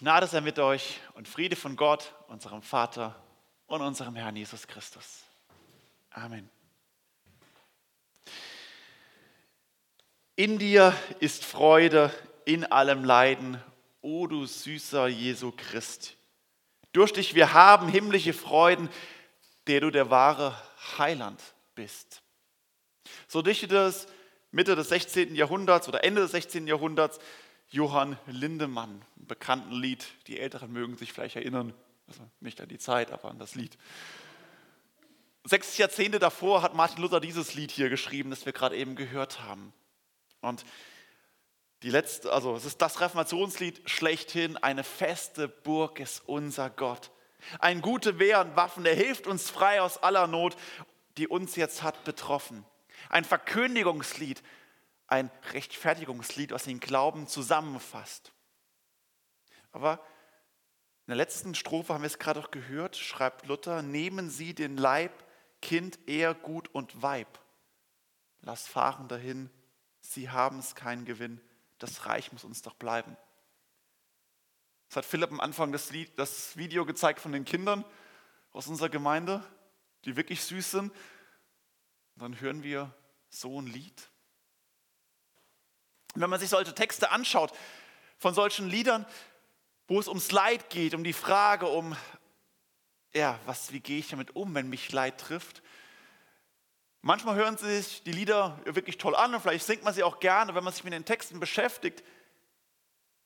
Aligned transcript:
Gnade 0.00 0.26
sei 0.26 0.40
mit 0.40 0.58
euch 0.58 0.98
und 1.12 1.28
Friede 1.28 1.56
von 1.56 1.76
Gott, 1.76 2.14
unserem 2.28 2.62
Vater 2.62 3.22
und 3.66 3.82
unserem 3.82 4.16
Herrn 4.16 4.34
Jesus 4.34 4.66
Christus. 4.66 5.24
Amen. 6.08 6.48
In 10.36 10.58
dir 10.58 10.96
ist 11.18 11.44
Freude 11.44 12.10
in 12.46 12.64
allem 12.64 13.04
Leiden, 13.04 13.62
o 14.00 14.26
du 14.26 14.46
süßer 14.46 15.06
Jesu 15.08 15.52
Christ. 15.54 16.16
Durch 16.92 17.12
dich 17.12 17.34
wir 17.34 17.52
haben 17.52 17.86
himmlische 17.86 18.32
Freuden, 18.32 18.88
der 19.66 19.82
du 19.82 19.90
der 19.90 20.08
wahre 20.08 20.56
Heiland 20.96 21.42
bist. 21.74 22.22
So 23.28 23.42
dichtete 23.42 23.76
es 23.76 24.06
Mitte 24.50 24.76
des 24.76 24.88
16. 24.88 25.34
Jahrhunderts 25.34 25.88
oder 25.88 26.04
Ende 26.04 26.22
des 26.22 26.30
16. 26.30 26.66
Jahrhunderts 26.66 27.20
Johann 27.70 28.18
Lindemann, 28.26 29.02
ein 29.16 29.26
bekannten 29.26 29.72
Lied. 29.72 30.06
Die 30.26 30.40
Älteren 30.40 30.72
mögen 30.72 30.96
sich 30.96 31.12
vielleicht 31.12 31.36
erinnern, 31.36 31.72
also 32.08 32.28
nicht 32.40 32.60
an 32.60 32.68
die 32.68 32.78
Zeit, 32.78 33.12
aber 33.12 33.30
an 33.30 33.38
das 33.38 33.54
Lied. 33.54 33.78
Sechs 35.44 35.78
Jahrzehnte 35.78 36.18
davor 36.18 36.62
hat 36.62 36.74
Martin 36.74 37.00
Luther 37.00 37.20
dieses 37.20 37.54
Lied 37.54 37.70
hier 37.70 37.88
geschrieben, 37.88 38.30
das 38.30 38.44
wir 38.44 38.52
gerade 38.52 38.76
eben 38.76 38.96
gehört 38.96 39.40
haben. 39.42 39.72
Und 40.40 40.64
die 41.82 41.90
letzte, 41.90 42.32
also 42.32 42.54
es 42.56 42.64
ist 42.64 42.82
das 42.82 43.00
Reformationslied 43.00 43.88
schlechthin, 43.88 44.56
eine 44.58 44.84
feste 44.84 45.48
Burg 45.48 46.00
ist 46.00 46.22
unser 46.26 46.68
Gott. 46.68 47.10
Ein 47.58 47.80
gute 47.80 48.18
Wehr 48.18 48.40
und 48.40 48.56
Waffen, 48.56 48.84
der 48.84 48.94
hilft 48.94 49.26
uns 49.26 49.48
frei 49.48 49.80
aus 49.80 50.02
aller 50.02 50.26
Not, 50.26 50.56
die 51.16 51.26
uns 51.26 51.56
jetzt 51.56 51.82
hat 51.82 52.04
betroffen. 52.04 52.66
Ein 53.08 53.24
Verkündigungslied, 53.24 54.42
ein 55.10 55.30
Rechtfertigungslied, 55.52 56.52
was 56.52 56.64
den 56.64 56.80
Glauben 56.80 57.26
zusammenfasst. 57.26 58.32
Aber 59.72 60.04
in 61.06 61.12
der 61.12 61.16
letzten 61.16 61.54
Strophe 61.54 61.92
haben 61.92 62.02
wir 62.02 62.06
es 62.06 62.18
gerade 62.18 62.40
auch 62.40 62.50
gehört, 62.50 62.96
schreibt 62.96 63.46
Luther, 63.46 63.82
nehmen 63.82 64.30
Sie 64.30 64.54
den 64.54 64.76
Leib, 64.76 65.12
Kind, 65.60 65.98
Ehr, 66.08 66.34
Gut 66.34 66.68
und 66.68 67.02
Weib. 67.02 67.40
Lass 68.40 68.66
fahren 68.66 69.08
dahin, 69.08 69.50
Sie 70.00 70.30
haben 70.30 70.60
es 70.60 70.74
keinen 70.74 71.04
Gewinn, 71.04 71.40
das 71.78 72.06
Reich 72.06 72.32
muss 72.32 72.44
uns 72.44 72.62
doch 72.62 72.74
bleiben. 72.74 73.16
Das 74.88 74.96
hat 74.96 75.04
Philipp 75.04 75.30
am 75.30 75.40
Anfang 75.40 75.72
das, 75.72 75.90
Lied, 75.90 76.18
das 76.18 76.56
Video 76.56 76.84
gezeigt 76.86 77.20
von 77.20 77.32
den 77.32 77.44
Kindern 77.44 77.84
aus 78.52 78.66
unserer 78.66 78.88
Gemeinde, 78.88 79.44
die 80.04 80.16
wirklich 80.16 80.42
süß 80.42 80.70
sind. 80.70 80.92
Und 82.14 82.22
dann 82.22 82.40
hören 82.40 82.62
wir 82.62 82.94
so 83.28 83.60
ein 83.60 83.66
Lied. 83.66 84.10
Wenn 86.14 86.30
man 86.30 86.40
sich 86.40 86.50
solche 86.50 86.74
Texte 86.74 87.10
anschaut, 87.10 87.52
von 88.18 88.34
solchen 88.34 88.68
Liedern, 88.68 89.06
wo 89.86 89.98
es 89.98 90.08
ums 90.08 90.30
Leid 90.30 90.70
geht, 90.70 90.94
um 90.94 91.04
die 91.04 91.12
Frage, 91.12 91.66
um, 91.66 91.96
ja, 93.12 93.38
was, 93.46 93.72
wie 93.72 93.80
gehe 93.80 93.98
ich 93.98 94.08
damit 94.08 94.36
um, 94.36 94.54
wenn 94.54 94.68
mich 94.68 94.92
Leid 94.92 95.18
trifft? 95.18 95.62
Manchmal 97.02 97.34
hören 97.36 97.56
sich 97.56 98.02
die 98.02 98.12
Lieder 98.12 98.60
wirklich 98.64 98.98
toll 98.98 99.16
an 99.16 99.34
und 99.34 99.40
vielleicht 99.40 99.64
singt 99.64 99.84
man 99.84 99.94
sie 99.94 100.02
auch 100.02 100.20
gerne, 100.20 100.54
wenn 100.54 100.64
man 100.64 100.72
sich 100.72 100.84
mit 100.84 100.92
den 100.92 101.06
Texten 101.06 101.40
beschäftigt. 101.40 102.04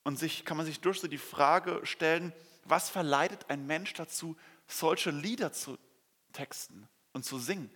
Und 0.05 0.19
sich, 0.19 0.45
kann 0.45 0.57
man 0.57 0.67
sich 0.67 0.81
durch 0.81 1.01
so 1.01 1.09
die 1.09 1.19
Frage 1.19 1.81
stellen, 1.85 2.33
was 2.65 2.91
verleitet 2.91 3.47
ein 3.49 3.67
Mensch 3.67 3.95
dazu, 3.95 4.37
solche 4.69 5.11
Lieder 5.11 5.53
zu 5.53 5.79
texten 6.33 6.89
und 7.13 7.25
zu 7.25 7.39
singen? 7.39 7.71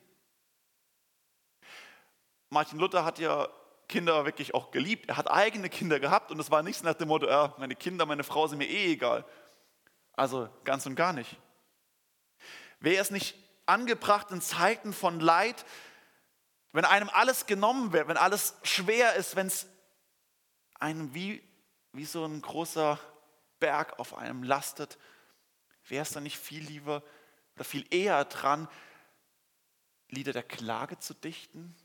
Martin 2.51 2.79
Luther 2.79 3.05
hat 3.05 3.19
ja 3.19 3.49
Kinder 3.89 4.25
wirklich 4.25 4.55
auch 4.55 4.71
geliebt. 4.71 5.09
Er 5.09 5.17
hat 5.17 5.31
eigene 5.31 5.69
Kinder 5.69 5.99
gehabt 5.99 6.31
und 6.31 6.39
es 6.39 6.51
war 6.51 6.63
nichts 6.63 6.83
nach 6.83 6.95
dem 6.95 7.09
Motto, 7.09 7.27
ja, 7.27 7.55
meine 7.59 7.75
Kinder, 7.75 8.07
meine 8.07 8.25
Frau 8.25 8.47
sind 8.47 8.59
mir 8.59 8.69
eh 8.69 8.93
egal. 8.93 9.25
Also 10.13 10.49
ganz 10.65 10.85
und 10.87 10.95
gar 10.95 11.13
nicht. 11.13 11.37
Wäre 12.81 13.01
es 13.01 13.11
nicht 13.11 13.35
angebracht 13.67 14.31
in 14.31 14.41
Zeiten 14.41 14.93
von 14.93 15.21
Leid, 15.21 15.65
wenn 16.73 16.85
einem 16.85 17.09
alles 17.09 17.47
genommen 17.47 17.93
wird, 17.93 18.09
wenn 18.09 18.17
alles 18.17 18.55
schwer 18.63 19.15
ist, 19.15 19.37
wenn 19.37 19.47
es 19.47 19.67
einem 20.75 21.15
wie, 21.15 21.43
wie 21.93 22.05
so 22.05 22.25
ein 22.25 22.41
großer 22.41 23.01
Berg 23.59 23.99
auf 23.99 24.15
einem 24.15 24.43
lastet, 24.43 24.99
wäre 25.87 26.03
es 26.03 26.11
dann 26.11 26.23
nicht 26.23 26.39
viel 26.39 26.63
lieber 26.63 27.03
oder 27.55 27.65
viel 27.65 27.87
eher 27.91 28.25
dran, 28.27 28.69
Lieder 30.11 30.33
der 30.33 30.43
Klage 30.43 30.99
zu 30.99 31.13
dichten, 31.13 31.77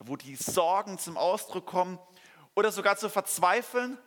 wo 0.00 0.16
die 0.16 0.34
Sorgen 0.36 0.98
zum 0.98 1.16
Ausdruck 1.16 1.66
kommen 1.66 1.98
oder 2.54 2.72
sogar 2.72 2.96
zu 2.96 3.08
verzweifeln 3.08 3.98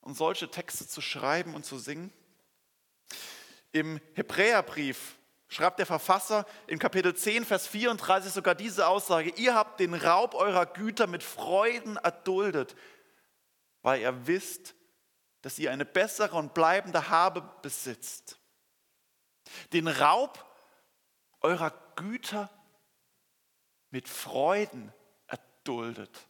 und 0.00 0.16
solche 0.16 0.50
Texte 0.50 0.86
zu 0.86 1.00
schreiben 1.00 1.54
und 1.54 1.64
zu 1.64 1.78
singen. 1.78 2.12
Im 3.72 4.00
Hebräerbrief 4.14 5.16
schreibt 5.48 5.78
der 5.78 5.86
Verfasser 5.86 6.46
in 6.66 6.78
Kapitel 6.78 7.14
10, 7.14 7.44
Vers 7.44 7.66
34 7.66 8.32
sogar 8.32 8.54
diese 8.54 8.86
Aussage, 8.86 9.30
ihr 9.36 9.54
habt 9.54 9.80
den 9.80 9.94
Raub 9.94 10.34
eurer 10.34 10.66
Güter 10.66 11.06
mit 11.06 11.22
Freuden 11.22 11.96
erduldet, 11.96 12.74
weil 13.82 14.00
ihr 14.00 14.26
wisst, 14.26 14.74
dass 15.42 15.58
ihr 15.58 15.72
eine 15.72 15.84
bessere 15.84 16.36
und 16.36 16.54
bleibende 16.54 17.08
Habe 17.08 17.42
besitzt. 17.62 18.38
Den 19.72 19.88
Raub 19.88 20.44
eurer 21.40 21.72
Güter 21.96 22.48
mit 23.92 24.08
Freuden 24.08 24.92
erduldet. 25.28 26.26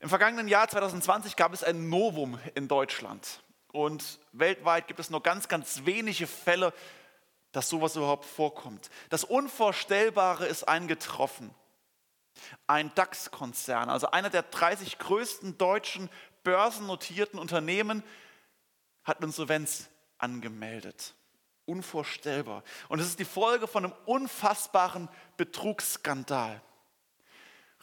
Im 0.00 0.08
vergangenen 0.08 0.48
Jahr 0.48 0.68
2020 0.68 1.36
gab 1.36 1.52
es 1.52 1.62
ein 1.62 1.88
Novum 1.88 2.38
in 2.54 2.68
Deutschland. 2.68 3.42
Und 3.72 4.20
weltweit 4.32 4.86
gibt 4.86 5.00
es 5.00 5.10
nur 5.10 5.22
ganz, 5.22 5.48
ganz 5.48 5.84
wenige 5.84 6.26
Fälle, 6.26 6.72
dass 7.52 7.68
sowas 7.68 7.96
überhaupt 7.96 8.24
vorkommt. 8.24 8.90
Das 9.10 9.24
Unvorstellbare 9.24 10.46
ist 10.46 10.64
eingetroffen. 10.64 11.54
Ein 12.66 12.94
DAX-Konzern, 12.94 13.88
also 13.88 14.10
einer 14.10 14.30
der 14.30 14.42
30 14.42 14.98
größten 14.98 15.58
deutschen 15.58 16.08
börsennotierten 16.42 17.38
Unternehmen, 17.38 18.02
hat 19.04 19.22
Insolvenz 19.22 19.88
angemeldet. 20.18 21.14
Unvorstellbar. 21.66 22.62
Und 22.88 23.00
es 23.00 23.06
ist 23.06 23.18
die 23.18 23.24
Folge 23.24 23.66
von 23.66 23.84
einem 23.84 23.94
unfassbaren 24.06 25.08
Betrugsskandal. 25.36 26.60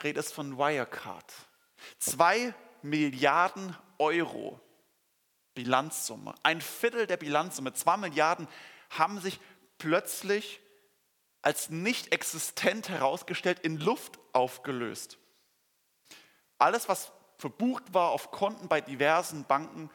Rede 0.03 0.19
es 0.19 0.31
von 0.31 0.57
Wirecard. 0.57 1.33
Zwei 1.99 2.53
Milliarden 2.81 3.75
Euro 3.97 4.59
Bilanzsumme. 5.53 6.33
Ein 6.43 6.61
Viertel 6.61 7.07
der 7.07 7.17
Bilanzsumme, 7.17 7.73
zwei 7.73 7.97
Milliarden, 7.97 8.47
haben 8.89 9.19
sich 9.19 9.39
plötzlich 9.77 10.61
als 11.41 11.69
nicht 11.69 12.13
existent 12.13 12.89
herausgestellt 12.89 13.59
in 13.59 13.77
Luft 13.77 14.19
aufgelöst. 14.31 15.17
Alles, 16.57 16.87
was 16.87 17.11
verbucht 17.37 17.93
war 17.93 18.11
auf 18.11 18.31
Konten 18.31 18.67
bei 18.67 18.81
diversen 18.81 19.45
Banken, 19.45 19.89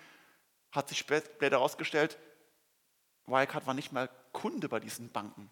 hat 0.73 0.89
sich 0.89 0.99
später 0.99 1.51
herausgestellt, 1.51 2.19
Wirecard 3.27 3.67
war 3.67 3.75
nicht 3.75 3.93
mal 3.93 4.09
Kunde 4.33 4.69
bei 4.69 4.81
diesen 4.81 5.11
Banken. 5.11 5.51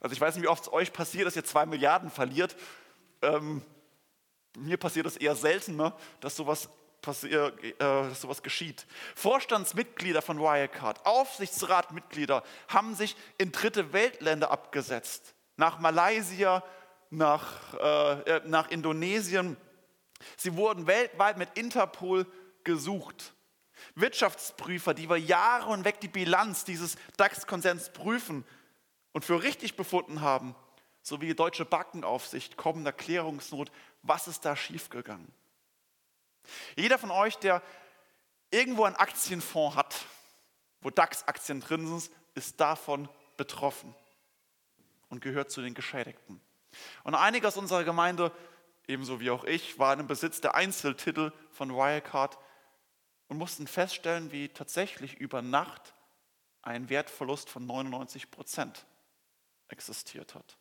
Also 0.00 0.14
ich 0.14 0.20
weiß 0.20 0.34
nicht, 0.34 0.44
wie 0.44 0.48
oft 0.48 0.62
es 0.62 0.72
euch 0.72 0.92
passiert, 0.92 1.26
dass 1.26 1.36
ihr 1.36 1.44
zwei 1.44 1.66
Milliarden 1.66 2.10
verliert. 2.10 2.56
Ähm, 3.22 3.62
mir 4.56 4.78
passiert 4.78 5.06
es 5.06 5.16
eher 5.16 5.36
seltener, 5.36 5.96
dass 6.20 6.36
sowas, 6.36 6.68
passiert, 7.02 7.62
äh, 7.62 7.74
dass 7.78 8.22
sowas 8.22 8.42
geschieht. 8.42 8.86
Vorstandsmitglieder 9.14 10.22
von 10.22 10.38
Wirecard, 10.38 11.04
Aufsichtsratmitglieder 11.04 12.42
haben 12.68 12.94
sich 12.94 13.16
in 13.38 13.52
dritte 13.52 13.92
Weltländer 13.92 14.50
abgesetzt. 14.50 15.34
Nach 15.56 15.78
Malaysia, 15.78 16.64
nach, 17.10 17.74
äh, 17.74 18.20
äh 18.36 18.42
nach 18.46 18.70
Indonesien. 18.70 19.56
Sie 20.36 20.56
wurden 20.56 20.86
weltweit 20.86 21.36
mit 21.36 21.58
Interpol 21.58 22.26
gesucht. 22.64 23.34
Wirtschaftsprüfer, 23.94 24.94
die 24.94 25.04
über 25.04 25.16
Jahre 25.16 25.72
hinweg 25.72 26.00
die 26.00 26.08
Bilanz 26.08 26.64
dieses 26.64 26.96
DAX-Konzerns 27.16 27.92
prüfen 27.92 28.44
und 29.12 29.24
für 29.24 29.42
richtig 29.42 29.76
befunden 29.76 30.20
haben, 30.20 30.54
sowie 31.02 31.26
die 31.26 31.36
deutsche 31.36 31.64
Bankenaufsicht, 31.64 32.56
kommen 32.56 32.84
Erklärungsnot, 32.86 33.72
was 34.02 34.28
ist 34.28 34.44
da 34.44 34.56
schiefgegangen? 34.56 35.32
Jeder 36.76 36.98
von 36.98 37.10
euch, 37.10 37.36
der 37.36 37.62
irgendwo 38.50 38.84
einen 38.84 38.96
Aktienfonds 38.96 39.76
hat, 39.76 39.94
wo 40.80 40.90
DAX-Aktien 40.90 41.60
drin 41.60 41.86
sind, 41.86 42.10
ist 42.34 42.60
davon 42.60 43.08
betroffen 43.36 43.94
und 45.08 45.20
gehört 45.20 45.50
zu 45.50 45.62
den 45.62 45.74
Geschädigten. 45.74 46.40
Und 47.04 47.14
einige 47.14 47.48
aus 47.48 47.56
unserer 47.56 47.84
Gemeinde, 47.84 48.32
ebenso 48.86 49.20
wie 49.20 49.30
auch 49.30 49.44
ich, 49.44 49.78
waren 49.78 50.00
im 50.00 50.06
Besitz 50.06 50.40
der 50.40 50.54
Einzeltitel 50.54 51.32
von 51.50 51.74
Wirecard 51.74 52.38
und 53.30 53.38
mussten 53.38 53.68
feststellen, 53.68 54.32
wie 54.32 54.48
tatsächlich 54.48 55.14
über 55.14 55.40
Nacht 55.40 55.94
ein 56.62 56.90
Wertverlust 56.90 57.48
von 57.48 57.64
99 57.64 58.30
Prozent 58.30 58.84
existiert 59.68 60.34
hat. 60.34 60.58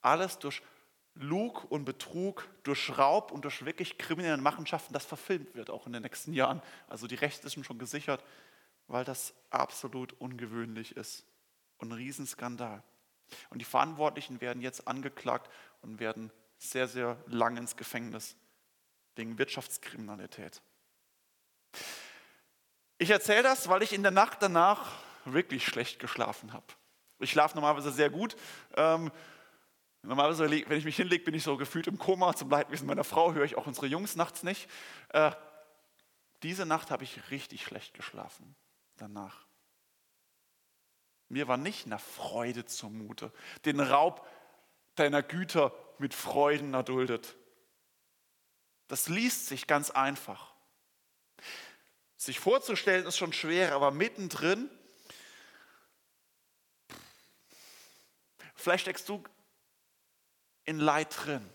Alles 0.00 0.38
durch 0.38 0.62
Lug 1.14 1.64
und 1.70 1.84
Betrug 1.84 2.48
durch 2.62 2.96
Raub 2.96 3.32
und 3.32 3.44
durch 3.44 3.64
wirklich 3.64 3.98
kriminelle 3.98 4.40
Machenschaften, 4.40 4.94
das 4.94 5.04
verfilmt 5.04 5.56
wird, 5.56 5.70
auch 5.70 5.86
in 5.86 5.92
den 5.92 6.02
nächsten 6.02 6.32
Jahren. 6.32 6.62
Also 6.88 7.08
die 7.08 7.16
Rechte 7.16 7.48
sind 7.48 7.66
schon 7.66 7.80
gesichert, 7.80 8.24
weil 8.86 9.04
das 9.04 9.34
absolut 9.50 10.12
ungewöhnlich 10.20 10.96
ist. 10.96 11.26
Und 11.78 11.88
ein 11.88 11.98
Riesenskandal. 11.98 12.84
Und 13.50 13.58
die 13.58 13.64
Verantwortlichen 13.64 14.40
werden 14.40 14.62
jetzt 14.62 14.86
angeklagt 14.86 15.50
und 15.82 15.98
werden 15.98 16.30
sehr, 16.58 16.86
sehr 16.86 17.20
lang 17.26 17.56
ins 17.56 17.76
Gefängnis 17.76 18.36
wegen 19.16 19.36
Wirtschaftskriminalität. 19.36 20.62
Ich 22.98 23.10
erzähle 23.10 23.42
das, 23.42 23.68
weil 23.68 23.82
ich 23.82 23.92
in 23.92 24.02
der 24.02 24.12
Nacht 24.12 24.38
danach 24.40 24.92
wirklich 25.24 25.64
schlecht 25.66 25.98
geschlafen 25.98 26.52
habe. 26.52 26.66
Ich 27.18 27.30
schlafe 27.30 27.54
normalerweise 27.54 27.90
sehr 27.90 28.10
gut. 28.10 28.36
Ähm, 28.76 29.10
normalerweise, 30.02 30.50
wenn 30.50 30.78
ich 30.78 30.84
mich 30.84 30.96
hinlege, 30.96 31.24
bin 31.24 31.34
ich 31.34 31.42
so 31.42 31.56
gefühlt 31.56 31.86
im 31.86 31.98
Koma. 31.98 32.34
Zum 32.34 32.50
Leidwesen 32.50 32.86
meiner 32.86 33.04
Frau 33.04 33.32
höre 33.32 33.44
ich 33.44 33.56
auch 33.56 33.66
unsere 33.66 33.86
Jungs 33.86 34.16
nachts 34.16 34.42
nicht. 34.42 34.68
Äh, 35.10 35.32
diese 36.42 36.66
Nacht 36.66 36.90
habe 36.90 37.04
ich 37.04 37.30
richtig 37.30 37.64
schlecht 37.64 37.94
geschlafen 37.94 38.54
danach. 38.96 39.46
Mir 41.28 41.48
war 41.48 41.56
nicht 41.56 41.86
nach 41.86 42.00
Freude 42.00 42.66
zumute, 42.66 43.32
den 43.64 43.80
Raub 43.80 44.28
deiner 44.94 45.22
Güter 45.22 45.72
mit 45.98 46.14
Freuden 46.14 46.74
erduldet. 46.74 47.36
Das 48.88 49.08
liest 49.08 49.46
sich 49.46 49.66
ganz 49.66 49.90
einfach. 49.90 50.53
Sich 52.24 52.40
vorzustellen 52.40 53.04
ist 53.04 53.18
schon 53.18 53.34
schwer, 53.34 53.74
aber 53.74 53.90
mittendrin, 53.90 54.70
vielleicht 58.54 58.84
steckst 58.84 59.10
du 59.10 59.22
in 60.64 60.78
Leid 60.78 61.14
drin 61.14 61.46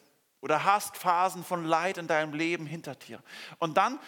oder 0.42 0.66
hast 0.66 0.96
Phasen 0.96 1.44
von 1.44 1.66
Leid 1.66 1.98
in 1.98 2.06
deinem 2.06 2.36
Leben 2.36 2.68
hinter 2.68 2.94
dir. 2.94 3.24
Und 3.58 3.78
dann 3.78 4.00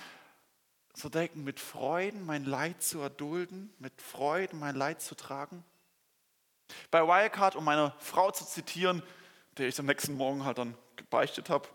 zu 0.93 1.09
denken, 1.09 1.43
mit 1.43 1.59
Freuden 1.59 2.27
mein 2.27 2.45
Leid 2.45 2.83
zu 2.83 2.99
erdulden, 2.99 3.73
mit 3.79 3.99
Freuden 3.99 4.59
mein 4.59 4.75
Leid 4.75 5.01
zu 5.01 5.15
tragen. 5.15 5.65
Bei 6.91 7.01
Wirecard, 7.01 7.55
um 7.55 7.63
meine 7.63 7.91
Frau 7.97 8.29
zu 8.29 8.45
zitieren, 8.45 9.01
der 9.57 9.67
ich 9.67 9.79
am 9.79 9.87
nächsten 9.87 10.13
Morgen 10.13 10.45
halt 10.45 10.59
dann 10.59 10.77
gebeichtet 10.95 11.49
habe, 11.49 11.67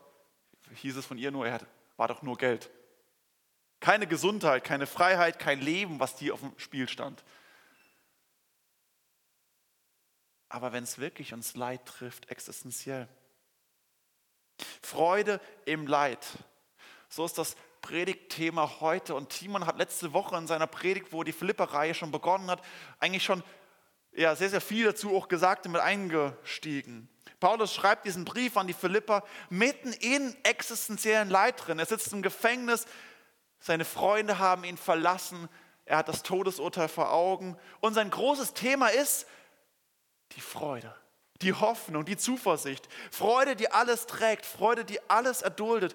hieß 0.77 0.95
es 0.95 1.07
von 1.07 1.19
ihr 1.19 1.33
nur, 1.33 1.45
er 1.45 1.61
war 1.97 2.07
doch 2.07 2.23
nur 2.23 2.39
Geld. 2.39 2.71
Keine 3.81 4.07
Gesundheit, 4.07 4.65
keine 4.65 4.87
Freiheit, 4.87 5.39
kein 5.39 5.61
Leben, 5.61 6.01
was 6.01 6.19
hier 6.19 6.35
auf 6.35 6.41
dem 6.41 6.53
Spiel 6.59 6.89
stand. 6.89 7.25
Aber 10.49 10.73
wenn 10.73 10.85
es 10.85 10.99
wirklich 10.99 11.35
uns 11.35 11.57
Leid 11.57 11.85
trifft, 11.87 12.31
existenziell. 12.31 13.09
Freude 14.81 15.41
im 15.65 15.87
Leid. 15.87 16.25
So 17.09 17.25
ist 17.25 17.37
das 17.37 17.57
Predigtthema 17.83 18.81
heute. 18.81 19.15
Und 19.15 19.31
Timon 19.31 19.67
hat 19.67 19.79
letzte 19.79 20.13
Woche 20.13 20.37
in 20.37 20.47
seiner 20.47 20.67
Predigt, 20.67 21.13
wo 21.13 21.23
die 21.25 21.33
Philipper-Reihe 21.33 21.95
schon 21.95 22.11
begonnen 22.11 22.51
hat, 22.51 22.63
eigentlich 22.99 23.25
schon 23.25 23.43
ja, 24.13 24.35
sehr, 24.35 24.49
sehr 24.49 24.61
viel 24.61 24.87
dazu 24.87 25.15
auch 25.15 25.29
gesagt 25.29 25.67
und 25.67 25.73
mit 25.73 25.81
eingestiegen. 25.81 27.09
Paulus 27.39 27.75
schreibt 27.75 28.07
diesen 28.07 28.25
Brief 28.25 28.57
an 28.57 28.67
die 28.67 28.73
Philipper 28.73 29.23
mitten 29.51 29.93
in 29.93 30.35
existenziellen 30.43 31.29
Leid 31.29 31.67
drin. 31.67 31.79
Er 31.79 31.87
sitzt 31.87 32.13
im 32.13 32.23
Gefängnis, 32.23 32.87
seine 33.59 33.85
Freunde 33.85 34.39
haben 34.39 34.65
ihn 34.65 34.77
verlassen, 34.77 35.49
er 35.85 35.99
hat 35.99 36.09
das 36.09 36.23
Todesurteil 36.23 36.89
vor 36.89 37.13
Augen 37.13 37.57
und 37.81 37.95
sein 37.95 38.11
großes 38.11 38.55
Thema 38.55 38.89
ist 38.89 39.27
die 40.33 40.41
Freude, 40.41 40.95
die 41.43 41.53
Hoffnung, 41.53 42.05
die 42.05 42.17
Zuversicht. 42.17 42.89
Freude, 43.11 43.55
die 43.55 43.71
alles 43.71 44.07
trägt, 44.07 44.45
Freude, 44.45 44.85
die 44.85 44.99
alles 45.09 45.43
erduldet, 45.43 45.95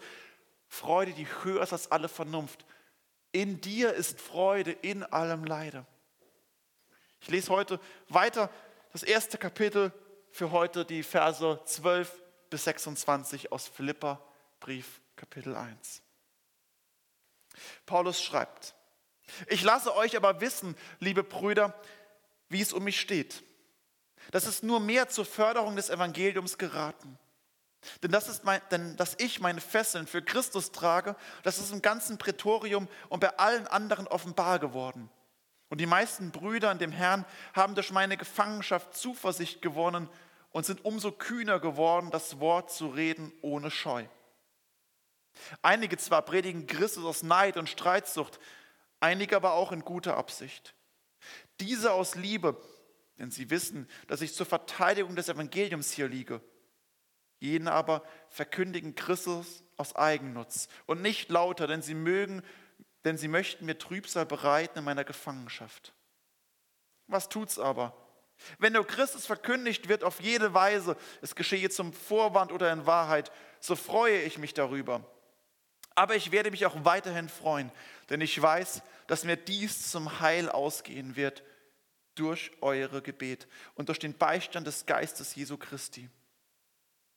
Freude, 0.68 1.12
die 1.12 1.28
höher 1.44 1.62
ist 1.62 1.74
als 1.74 1.92
alle 1.92 2.08
Vernunft. 2.08 2.66
In 3.34 3.60
dir 3.60 3.94
ist 3.94 4.20
Freude 4.22 4.72
in 4.72 5.04
allem 5.04 5.44
Leide. 5.44 5.86
Ich 7.20 7.30
lese 7.30 7.52
heute 7.52 7.80
weiter 8.08 8.50
das 8.94 9.04
erste 9.04 9.38
Kapitel 9.38 9.92
für 10.32 10.52
heute, 10.52 10.86
die 10.86 11.04
Verse 11.04 11.60
12 11.66 12.22
bis 12.50 12.64
26 12.64 13.52
aus 13.52 13.68
Philippa 13.68 14.22
Brief 14.60 15.02
Kapitel 15.16 15.56
1. 15.56 16.01
Paulus 17.86 18.22
schreibt, 18.22 18.76
ich 19.48 19.64
lasse 19.64 19.96
euch 19.96 20.18
aber 20.18 20.42
wissen, 20.42 20.76
liebe 21.00 21.24
Brüder, 21.24 21.74
wie 22.50 22.62
es 22.62 22.74
um 22.74 22.84
mich 22.84 23.00
steht. 23.00 23.44
Das 24.32 24.46
ist 24.46 24.64
nur 24.64 24.80
mehr 24.80 25.10
zur 25.10 25.26
Förderung 25.26 25.76
des 25.76 25.90
Evangeliums 25.90 26.58
geraten. 26.58 27.18
Denn, 28.04 28.12
das 28.12 28.30
ist 28.30 28.44
mein, 28.44 28.62
denn 28.70 28.96
dass 28.98 29.16
ich 29.18 29.40
meine 29.40 29.62
Fesseln 29.62 30.06
für 30.06 30.22
Christus 30.22 30.72
trage, 30.72 31.16
das 31.44 31.58
ist 31.58 31.72
im 31.72 31.82
ganzen 31.82 32.18
Prätorium 32.18 32.88
und 33.10 33.20
bei 33.22 33.36
allen 33.38 33.66
anderen 33.68 34.08
offenbar 34.08 34.60
geworden. 34.60 35.10
Und 35.70 35.80
die 35.80 35.88
meisten 35.88 36.32
Brüder 36.32 36.72
in 36.72 36.78
dem 36.78 36.92
Herrn 36.92 37.26
haben 37.54 37.76
durch 37.76 37.92
meine 37.92 38.18
Gefangenschaft 38.18 38.94
Zuversicht 38.94 39.62
gewonnen 39.62 40.10
und 40.52 40.66
sind 40.66 40.86
umso 40.86 41.12
kühner 41.12 41.60
geworden, 41.60 42.12
das 42.12 42.40
Wort 42.40 42.72
zu 42.72 42.90
reden 42.90 43.32
ohne 43.42 43.72
Scheu. 43.72 44.06
Einige 45.62 45.98
zwar 45.98 46.22
predigen 46.22 46.68
Christus 46.68 47.06
aus 47.06 47.24
Neid 47.24 47.58
und 47.58 47.70
Streitsucht, 47.70 48.40
einige 49.00 49.36
aber 49.36 49.54
auch 49.54 49.72
in 49.72 49.82
guter 49.82 50.18
Absicht. 50.18 50.76
Diese 51.60 51.94
aus 51.94 52.16
Liebe, 52.16 52.62
denn 53.20 53.32
sie 53.32 53.50
wissen, 53.50 53.88
dass 54.08 54.22
ich 54.22 54.34
zur 54.34 54.46
Verteidigung 54.46 55.16
des 55.16 55.30
Evangeliums 55.30 55.92
hier 55.92 56.08
liege. 56.08 56.42
Jene 57.40 57.72
aber 57.72 58.04
verkündigen 58.30 58.96
Christus 58.96 59.64
aus 59.78 59.96
Eigennutz 59.96 60.68
und 60.86 61.02
nicht 61.02 61.30
lauter, 61.30 61.68
denn 61.68 61.82
sie 61.82 61.96
mögen 61.96 62.44
denn 63.04 63.18
sie 63.18 63.28
möchten 63.28 63.66
mir 63.66 63.78
Trübsal 63.78 64.26
bereiten 64.26 64.80
in 64.80 64.86
meiner 64.86 65.04
Gefangenschaft. 65.04 65.94
Was 67.08 67.30
tut's 67.30 67.60
aber? 67.60 67.98
Wenn 68.58 68.74
nur 68.74 68.88
Christus 68.88 69.26
verkündigt 69.26 69.88
wird 69.88 70.04
auf 70.04 70.20
jede 70.22 70.54
Weise, 70.54 70.96
es 71.22 71.36
geschehe 71.36 71.70
zum 71.70 71.94
Vorwand 71.94 72.52
oder 72.52 72.72
in 72.72 72.86
Wahrheit, 72.86 73.32
so 73.60 73.76
freue 73.76 74.22
ich 74.22 74.38
mich 74.38 74.54
darüber. 74.54 75.04
Aber 76.02 76.16
ich 76.16 76.32
werde 76.32 76.50
mich 76.50 76.66
auch 76.66 76.84
weiterhin 76.84 77.30
freuen, 77.30 77.72
denn 78.10 78.22
ich 78.22 78.42
weiß, 78.42 78.82
dass 79.06 79.24
mir 79.24 79.38
dies 79.38 79.92
zum 79.92 80.20
Heil 80.20 80.50
ausgehen 80.50 81.16
wird 81.16 81.44
durch 82.16 82.50
eure 82.60 83.04
Gebet 83.04 83.48
und 83.76 83.88
durch 83.88 84.00
den 84.00 84.18
Beistand 84.18 84.66
des 84.66 84.88
Geistes 84.88 85.36
Jesu 85.36 85.58
Christi. 85.58 86.10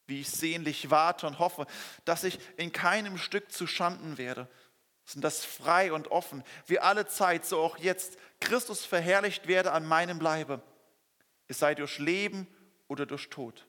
Wie 0.07 0.21
ich 0.21 0.29
sehnlich 0.29 0.91
warte 0.91 1.27
und 1.27 1.39
hoffe, 1.39 1.67
dass 2.05 2.25
ich 2.25 2.39
in 2.59 2.73
keinem 2.73 3.17
Stück 3.17 3.51
zu 3.51 3.67
Schanden 3.67 4.19
werde, 4.19 4.51
sind 5.07 5.23
das 5.23 5.47
frei 5.47 5.91
und 5.91 6.09
offen, 6.09 6.45
wie 6.67 6.79
alle 6.79 7.07
Zeit, 7.07 7.47
so 7.47 7.63
auch 7.63 7.79
jetzt, 7.79 8.19
Christus 8.39 8.85
verherrlicht 8.85 9.49
werde 9.49 9.73
an 9.73 9.87
meinem 9.87 10.21
Leibe, 10.21 10.61
es 11.49 11.59
sei 11.59 11.75
durch 11.75 11.99
Leben 11.99 12.47
oder 12.89 13.07
durch 13.07 13.31
Tod. 13.31 13.67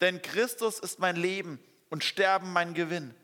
Denn 0.00 0.22
Christus 0.22 0.78
ist 0.78 0.98
mein 0.98 1.16
Leben 1.16 1.62
und 1.90 2.04
Sterben 2.04 2.54
mein 2.54 2.72
Gewinn. 2.72 3.14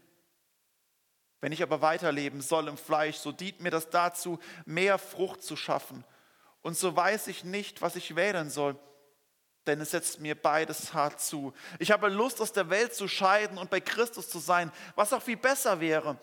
Wenn 1.41 1.53
ich 1.53 1.63
aber 1.63 1.81
weiterleben 1.81 2.43
soll 2.43 2.69
im 2.69 2.77
Fleisch, 2.77 3.17
so 3.17 3.33
dient 3.33 3.61
mir 3.61 3.71
das 3.71 3.89
dazu, 3.91 4.39
mehr 4.67 4.99
Frucht 4.99 5.43
zu 5.43 5.57
schaffen. 5.57 6.05
Und 6.63 6.77
so 6.77 6.95
weiß 6.95 7.29
ich 7.29 7.45
nicht, 7.45 7.81
was 7.81 7.97
ich 7.97 8.15
wählen 8.15 8.51
soll, 8.51 8.77
denn 9.67 9.81
es 9.81 9.93
setzt 9.93 10.21
mir 10.21 10.35
beides 10.35 10.93
hart 10.93 11.21
zu. 11.21 11.55
Ich 11.79 11.91
habe 11.91 12.09
Lust, 12.09 12.41
aus 12.41 12.53
der 12.53 12.71
Welt 12.71 12.95
zu 12.95 13.09
scheiden 13.09 13.57
und 13.57 13.71
bei 13.71 13.81
Christus 13.81 14.29
zu 14.29 14.39
sein, 14.39 14.71
was 14.95 15.13
auch 15.13 15.23
viel 15.23 15.37
besser 15.37 15.81
wäre. 15.81 16.19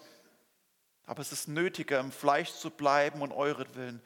Aber 1.05 1.21
es 1.21 1.31
ist 1.31 1.47
nötiger, 1.47 1.99
im 1.99 2.11
Fleisch 2.11 2.51
zu 2.51 2.69
bleiben 2.69 3.21
und 3.21 3.31
euretwillen. 3.31 4.01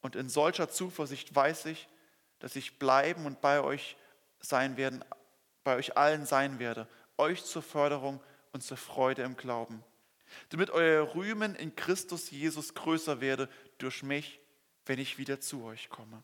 Und 0.00 0.16
in 0.16 0.28
solcher 0.28 0.68
Zuversicht 0.68 1.34
weiß 1.34 1.66
ich, 1.66 1.88
dass 2.38 2.56
ich 2.56 2.78
bleiben 2.78 3.26
und 3.26 3.40
bei 3.40 3.60
euch 3.60 3.96
sein 4.40 4.76
werden, 4.76 5.04
bei 5.62 5.76
euch 5.76 5.96
allen 5.96 6.26
sein 6.26 6.58
werde, 6.58 6.88
euch 7.18 7.44
zur 7.44 7.62
Förderung 7.62 8.20
und 8.52 8.62
zur 8.62 8.76
Freude 8.76 9.22
im 9.22 9.36
Glauben. 9.36 9.84
Damit 10.50 10.70
euer 10.70 11.14
Rühmen 11.14 11.54
in 11.54 11.74
Christus 11.76 12.30
Jesus 12.30 12.74
größer 12.74 13.20
werde 13.20 13.48
durch 13.78 14.02
mich, 14.02 14.40
wenn 14.86 14.98
ich 14.98 15.18
wieder 15.18 15.40
zu 15.40 15.64
euch 15.64 15.88
komme. 15.88 16.22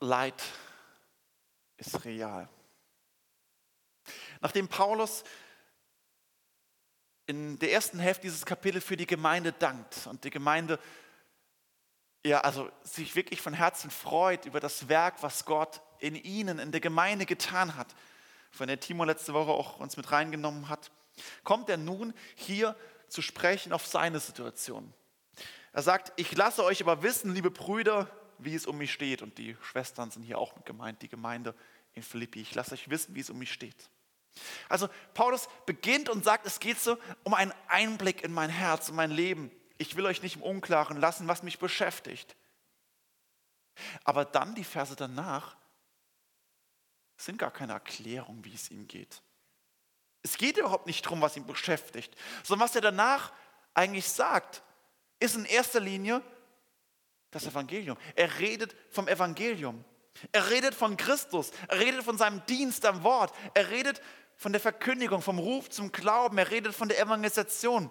Leid 0.00 0.42
ist 1.76 2.04
real. 2.04 2.48
Nachdem 4.40 4.66
Paulus 4.66 5.22
in 7.26 7.58
der 7.60 7.72
ersten 7.72 8.00
Hälfte 8.00 8.22
dieses 8.22 8.44
Kapitels 8.44 8.84
für 8.84 8.96
die 8.96 9.06
Gemeinde 9.06 9.52
dankt 9.52 10.06
und 10.08 10.24
die 10.24 10.30
Gemeinde 10.30 10.80
ja, 12.24 12.40
also 12.40 12.70
sich 12.82 13.16
wirklich 13.16 13.40
von 13.40 13.54
Herzen 13.54 13.90
freut 13.90 14.46
über 14.46 14.60
das 14.60 14.88
Werk, 14.88 15.22
was 15.22 15.44
Gott 15.44 15.80
in 15.98 16.14
ihnen, 16.14 16.58
in 16.58 16.72
der 16.72 16.80
Gemeinde 16.80 17.26
getan 17.26 17.76
hat, 17.76 17.94
von 18.50 18.68
der 18.68 18.80
Timo 18.80 19.04
letzte 19.04 19.34
Woche 19.34 19.50
auch 19.50 19.80
uns 19.80 19.96
mit 19.96 20.12
reingenommen 20.12 20.68
hat, 20.68 20.90
kommt 21.44 21.68
er 21.68 21.76
nun 21.76 22.14
hier 22.34 22.76
zu 23.08 23.22
sprechen 23.22 23.72
auf 23.72 23.86
seine 23.86 24.20
Situation. 24.20 24.92
Er 25.72 25.82
sagt, 25.82 26.12
ich 26.16 26.36
lasse 26.36 26.64
euch 26.64 26.82
aber 26.82 27.02
wissen, 27.02 27.34
liebe 27.34 27.50
Brüder, 27.50 28.10
wie 28.38 28.54
es 28.54 28.66
um 28.66 28.78
mich 28.78 28.92
steht. 28.92 29.22
Und 29.22 29.38
die 29.38 29.56
Schwestern 29.62 30.10
sind 30.10 30.22
hier 30.22 30.38
auch 30.38 30.54
mit 30.54 30.66
gemeint, 30.66 31.00
die 31.02 31.08
Gemeinde 31.08 31.54
in 31.94 32.02
Philippi. 32.02 32.40
Ich 32.40 32.54
lasse 32.54 32.74
euch 32.74 32.90
wissen, 32.90 33.14
wie 33.14 33.20
es 33.20 33.30
um 33.30 33.38
mich 33.38 33.52
steht. 33.52 33.88
Also 34.68 34.88
Paulus 35.14 35.48
beginnt 35.66 36.08
und 36.08 36.24
sagt, 36.24 36.46
es 36.46 36.58
geht 36.58 36.78
so 36.78 36.96
um 37.22 37.34
einen 37.34 37.52
Einblick 37.68 38.22
in 38.22 38.32
mein 38.32 38.50
Herz, 38.50 38.88
in 38.88 38.96
mein 38.96 39.10
Leben. 39.10 39.50
Ich 39.78 39.96
will 39.96 40.06
euch 40.06 40.22
nicht 40.22 40.36
im 40.36 40.42
Unklaren 40.42 40.98
lassen, 40.98 41.28
was 41.28 41.42
mich 41.42 41.58
beschäftigt. 41.58 42.36
Aber 44.04 44.24
dann 44.24 44.54
die 44.54 44.64
Verse 44.64 44.96
danach 44.96 45.56
sind 47.16 47.38
gar 47.38 47.50
keine 47.50 47.72
Erklärung, 47.72 48.44
wie 48.44 48.54
es 48.54 48.70
ihm 48.70 48.86
geht. 48.88 49.22
Es 50.22 50.36
geht 50.36 50.56
überhaupt 50.56 50.86
nicht 50.86 51.04
darum, 51.04 51.20
was 51.20 51.36
ihn 51.36 51.46
beschäftigt, 51.46 52.16
sondern 52.42 52.68
was 52.68 52.74
er 52.76 52.80
danach 52.80 53.32
eigentlich 53.74 54.08
sagt, 54.08 54.62
ist 55.18 55.36
in 55.36 55.44
erster 55.44 55.80
Linie 55.80 56.22
das 57.30 57.46
Evangelium. 57.46 57.96
Er 58.14 58.38
redet 58.38 58.76
vom 58.90 59.08
Evangelium. 59.08 59.84
Er 60.30 60.50
redet 60.50 60.74
von 60.74 60.96
Christus. 60.96 61.50
Er 61.68 61.80
redet 61.80 62.04
von 62.04 62.18
seinem 62.18 62.44
Dienst 62.46 62.84
am 62.84 63.02
Wort. 63.02 63.34
Er 63.54 63.70
redet 63.70 64.02
von 64.36 64.52
der 64.52 64.60
Verkündigung, 64.60 65.22
vom 65.22 65.38
Ruf 65.38 65.70
zum 65.70 65.90
Glauben. 65.90 66.38
Er 66.38 66.50
redet 66.50 66.74
von 66.74 66.88
der 66.88 67.00
Evangelisation. 67.00 67.90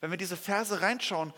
Wenn 0.00 0.10
wir 0.10 0.18
diese 0.18 0.36
Verse 0.36 0.80
reinschauen, 0.80 1.32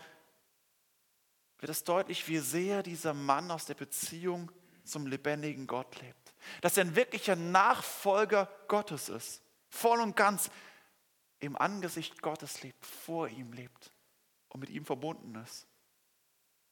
wird 1.59 1.69
es 1.69 1.83
deutlich, 1.83 2.27
wie 2.27 2.39
sehr 2.39 2.83
dieser 2.83 3.13
Mann 3.13 3.51
aus 3.51 3.65
der 3.65 3.73
Beziehung 3.73 4.51
zum 4.83 5.07
lebendigen 5.07 5.67
Gott 5.67 5.99
lebt. 6.01 6.33
Dass 6.61 6.77
er 6.77 6.85
ein 6.85 6.95
wirklicher 6.95 7.35
Nachfolger 7.35 8.49
Gottes 8.67 9.09
ist. 9.09 9.41
Voll 9.69 9.99
und 9.99 10.15
ganz 10.15 10.49
im 11.39 11.55
Angesicht 11.55 12.21
Gottes 12.21 12.63
lebt, 12.63 12.85
vor 12.85 13.27
ihm 13.27 13.53
lebt 13.53 13.91
und 14.49 14.59
mit 14.59 14.69
ihm 14.69 14.85
verbunden 14.85 15.35
ist. 15.35 15.67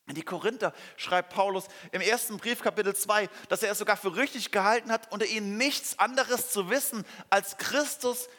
In 0.07 0.15
die 0.15 0.23
Korinther 0.23 0.73
schreibt 0.95 1.33
Paulus 1.33 1.67
im 1.91 1.99
ersten 1.99 2.37
Brief 2.37 2.61
Kapitel 2.61 2.95
2, 2.95 3.27
dass 3.49 3.61
er 3.61 3.71
es 3.71 3.77
sogar 3.77 3.97
für 3.97 4.15
richtig 4.15 4.51
gehalten 4.51 4.91
hat, 4.91 5.11
unter 5.11 5.25
ihnen 5.25 5.57
nichts 5.57 5.99
anderes 5.99 6.49
zu 6.51 6.69
wissen 6.69 7.05
als 7.29 7.57
Christus, 7.57 8.29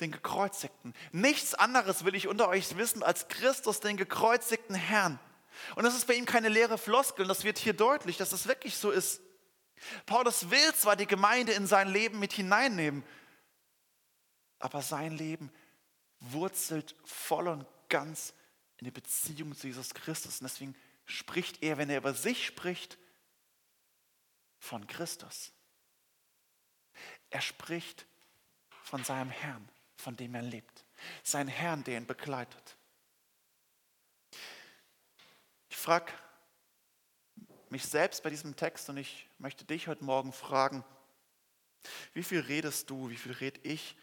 den 0.00 0.12
Gekreuzigten. 0.12 0.94
Nichts 1.12 1.54
anderes 1.54 2.04
will 2.04 2.14
ich 2.14 2.28
unter 2.28 2.48
euch 2.48 2.76
wissen 2.76 3.02
als 3.02 3.28
Christus, 3.28 3.80
den 3.80 3.96
gekreuzigten 3.96 4.74
Herrn. 4.74 5.18
Und 5.74 5.84
das 5.84 5.96
ist 5.96 6.06
bei 6.06 6.14
ihm 6.14 6.26
keine 6.26 6.48
leere 6.48 6.78
Floskel, 6.78 7.26
das 7.26 7.44
wird 7.44 7.58
hier 7.58 7.72
deutlich, 7.72 8.16
dass 8.16 8.32
es 8.32 8.46
wirklich 8.46 8.76
so 8.76 8.90
ist. 8.90 9.20
Paulus 10.04 10.50
will 10.50 10.74
zwar 10.74 10.96
die 10.96 11.06
Gemeinde 11.06 11.52
in 11.52 11.66
sein 11.66 11.88
Leben 11.88 12.18
mit 12.18 12.32
hineinnehmen, 12.32 13.04
aber 14.58 14.82
sein 14.82 15.12
Leben 15.12 15.50
wurzelt 16.20 16.94
voll 17.04 17.48
und 17.48 17.66
ganz 17.88 18.34
in 18.78 18.84
die 18.84 18.90
Beziehung 18.90 19.54
zu 19.54 19.66
Jesus 19.66 19.94
Christus. 19.94 20.40
Und 20.40 20.44
deswegen 20.44 20.74
spricht 21.04 21.62
er, 21.62 21.78
wenn 21.78 21.90
er 21.90 21.98
über 21.98 22.14
sich 22.14 22.46
spricht, 22.46 22.98
von 24.58 24.86
Christus. 24.86 25.52
Er 27.30 27.40
spricht 27.40 28.06
von 28.82 29.04
seinem 29.04 29.30
Herrn, 29.30 29.68
von 30.06 30.16
dem 30.16 30.36
er 30.36 30.42
lebt. 30.42 30.84
Sein 31.24 31.48
Herrn, 31.48 31.82
der 31.82 31.96
ihn 31.96 32.06
begleitet. 32.06 32.76
Ich 35.68 35.76
frage 35.76 36.12
mich 37.70 37.84
selbst 37.84 38.22
bei 38.22 38.30
diesem 38.30 38.54
Text 38.54 38.88
und 38.88 38.98
ich 38.98 39.28
möchte 39.38 39.64
dich 39.64 39.88
heute 39.88 40.04
Morgen 40.04 40.32
fragen, 40.32 40.84
wie 42.14 42.22
viel 42.22 42.38
redest 42.38 42.88
du, 42.88 43.10
wie 43.10 43.16
viel 43.16 43.32
rede 43.32 43.60
ich 43.64 43.96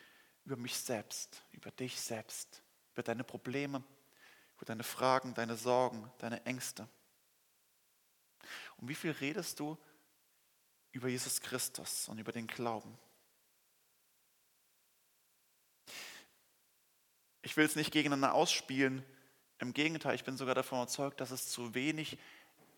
über 0.43 0.57
mich 0.57 0.77
selbst, 0.77 1.41
über 1.53 1.71
dich 1.71 2.01
selbst, 2.01 2.61
über 2.91 3.03
deine 3.03 3.23
Probleme, 3.23 3.81
über 4.57 4.65
deine 4.65 4.83
Fragen, 4.83 5.33
deine 5.33 5.55
Sorgen, 5.55 6.11
deine 6.17 6.45
Ängste. 6.45 6.85
Und 8.75 8.89
wie 8.89 8.95
viel 8.95 9.11
redest 9.11 9.57
du 9.57 9.77
über 10.91 11.07
Jesus 11.07 11.39
Christus 11.39 12.09
und 12.09 12.19
über 12.19 12.33
den 12.33 12.47
Glauben? 12.47 12.99
Ich 17.43 17.55
will 17.55 17.65
es 17.65 17.75
nicht 17.75 17.91
gegeneinander 17.91 18.33
ausspielen. 18.33 19.05
Im 19.59 19.73
Gegenteil, 19.73 20.15
ich 20.15 20.23
bin 20.23 20.35
sogar 20.35 20.55
davon 20.55 20.79
überzeugt, 20.79 21.21
dass 21.21 21.29
es 21.29 21.49
zu 21.49 21.75
wenig 21.75 22.17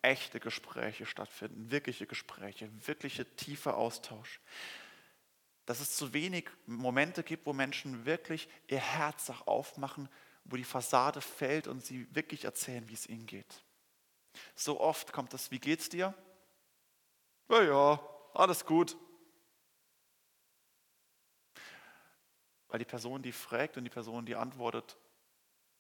echte 0.02 0.40
Gespräche 0.40 1.06
stattfinden, 1.06 1.72
wirkliche 1.72 2.06
Gespräche, 2.06 2.70
wirkliche 2.86 3.26
tiefe 3.38 3.76
Austausch. 3.76 4.42
Dass 5.66 5.80
es 5.80 5.96
zu 5.96 6.14
wenig 6.14 6.50
Momente 6.68 7.24
gibt, 7.24 7.46
wo 7.46 7.54
Menschen 7.54 8.06
wirklich 8.06 8.50
ihr 8.68 8.80
Herz 8.80 9.30
auch 9.30 9.48
aufmachen 9.48 10.10
wo 10.46 10.56
die 10.56 10.64
Fassade 10.64 11.22
fällt 11.22 11.68
und 11.68 11.84
sie 11.84 12.08
wirklich 12.16 12.46
erzählen, 12.46 12.88
wie 12.88 12.94
es 12.94 13.08
ihnen 13.08 13.26
geht. 13.26 13.64
So 14.56 14.80
oft 14.80 15.12
kommt 15.12 15.34
das, 15.34 15.52
wie 15.52 15.60
geht's 15.60 15.90
dir? 15.90 16.14
Ja, 17.50 17.64
ja, 17.64 18.00
alles 18.34 18.66
gut. 18.66 18.96
Weil 22.68 22.80
die 22.80 22.86
Person, 22.86 23.22
die 23.22 23.32
fragt 23.32 23.78
und 23.78 23.84
die 23.84 23.90
Person, 23.90 24.26
die 24.26 24.36
antwortet, 24.36 24.98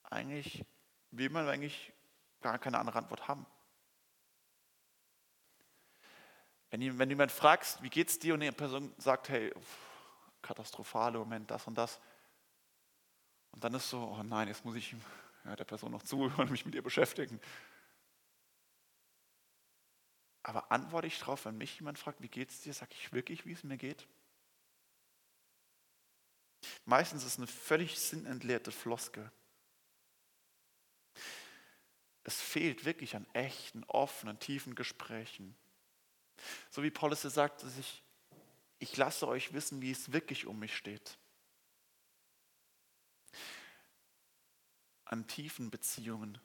eigentlich 0.03 0.65
will 1.11 1.29
man 1.29 1.47
eigentlich 1.47 1.93
gar 2.41 2.59
keine 2.59 2.77
andere 2.77 2.97
Antwort 2.97 3.27
haben. 3.27 3.45
Wenn, 6.69 6.99
wenn 6.99 7.09
jemand 7.09 7.31
fragst, 7.31 7.81
wie 7.81 7.89
geht's 7.89 8.19
dir 8.19 8.33
und 8.33 8.41
die 8.41 8.51
Person 8.51 8.93
sagt, 8.97 9.29
hey, 9.29 9.53
katastrophale 10.41 11.17
Moment, 11.17 11.49
das 11.49 11.65
und 11.67 11.75
das, 11.75 11.99
und 13.51 13.63
dann 13.63 13.73
ist 13.73 13.89
so, 13.89 13.99
oh 13.99 14.23
nein, 14.23 14.49
jetzt 14.49 14.65
muss 14.65 14.75
ich 14.75 14.93
ja, 15.45 15.55
der 15.55 15.63
Person 15.63 15.91
noch 15.91 16.03
zuhören 16.03 16.35
und 16.41 16.51
mich 16.51 16.65
mit 16.65 16.75
ihr 16.75 16.83
beschäftigen. 16.83 17.39
Aber 20.43 20.71
antworte 20.71 21.07
ich 21.07 21.17
darauf, 21.17 21.45
wenn 21.45 21.57
mich 21.57 21.79
jemand 21.79 21.97
fragt, 21.97 22.21
wie 22.21 22.27
geht 22.27 22.49
es 22.51 22.61
dir, 22.61 22.73
sage 22.73 22.91
ich 22.93 23.13
wirklich, 23.13 23.45
wie 23.45 23.53
es 23.53 23.63
mir 23.63 23.77
geht? 23.77 24.07
Meistens 26.85 27.23
ist 27.23 27.33
es 27.33 27.37
eine 27.37 27.47
völlig 27.47 27.99
sinnentleerte 27.99 28.71
Floskel. 28.71 29.31
Es 32.23 32.41
fehlt 32.41 32.85
wirklich 32.85 33.15
an 33.15 33.27
echten, 33.33 33.83
offenen, 33.85 34.39
tiefen 34.39 34.75
Gesprächen. 34.75 35.55
So 36.71 36.83
wie 36.83 36.91
Paulus 36.91 37.21
sagt, 37.21 37.63
dass 37.63 37.77
ich, 37.77 38.03
ich 38.79 38.97
lasse 38.97 39.27
euch 39.27 39.53
wissen, 39.53 39.81
wie 39.81 39.91
es 39.91 40.11
wirklich 40.11 40.47
um 40.47 40.59
mich 40.59 40.75
steht. 40.75 41.17
an 45.05 45.27
tiefen 45.27 45.69
Beziehungen, 45.69 46.39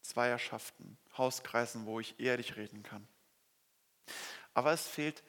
Zweierschaften, 0.00 0.98
Hauskreisen, 1.16 1.86
wo 1.86 2.00
ich 2.00 2.18
ehrlich 2.18 2.56
reden 2.56 2.82
kann. 2.82 3.06
Aber 4.54 4.72
es 4.72 4.88
fehlt 4.88 5.22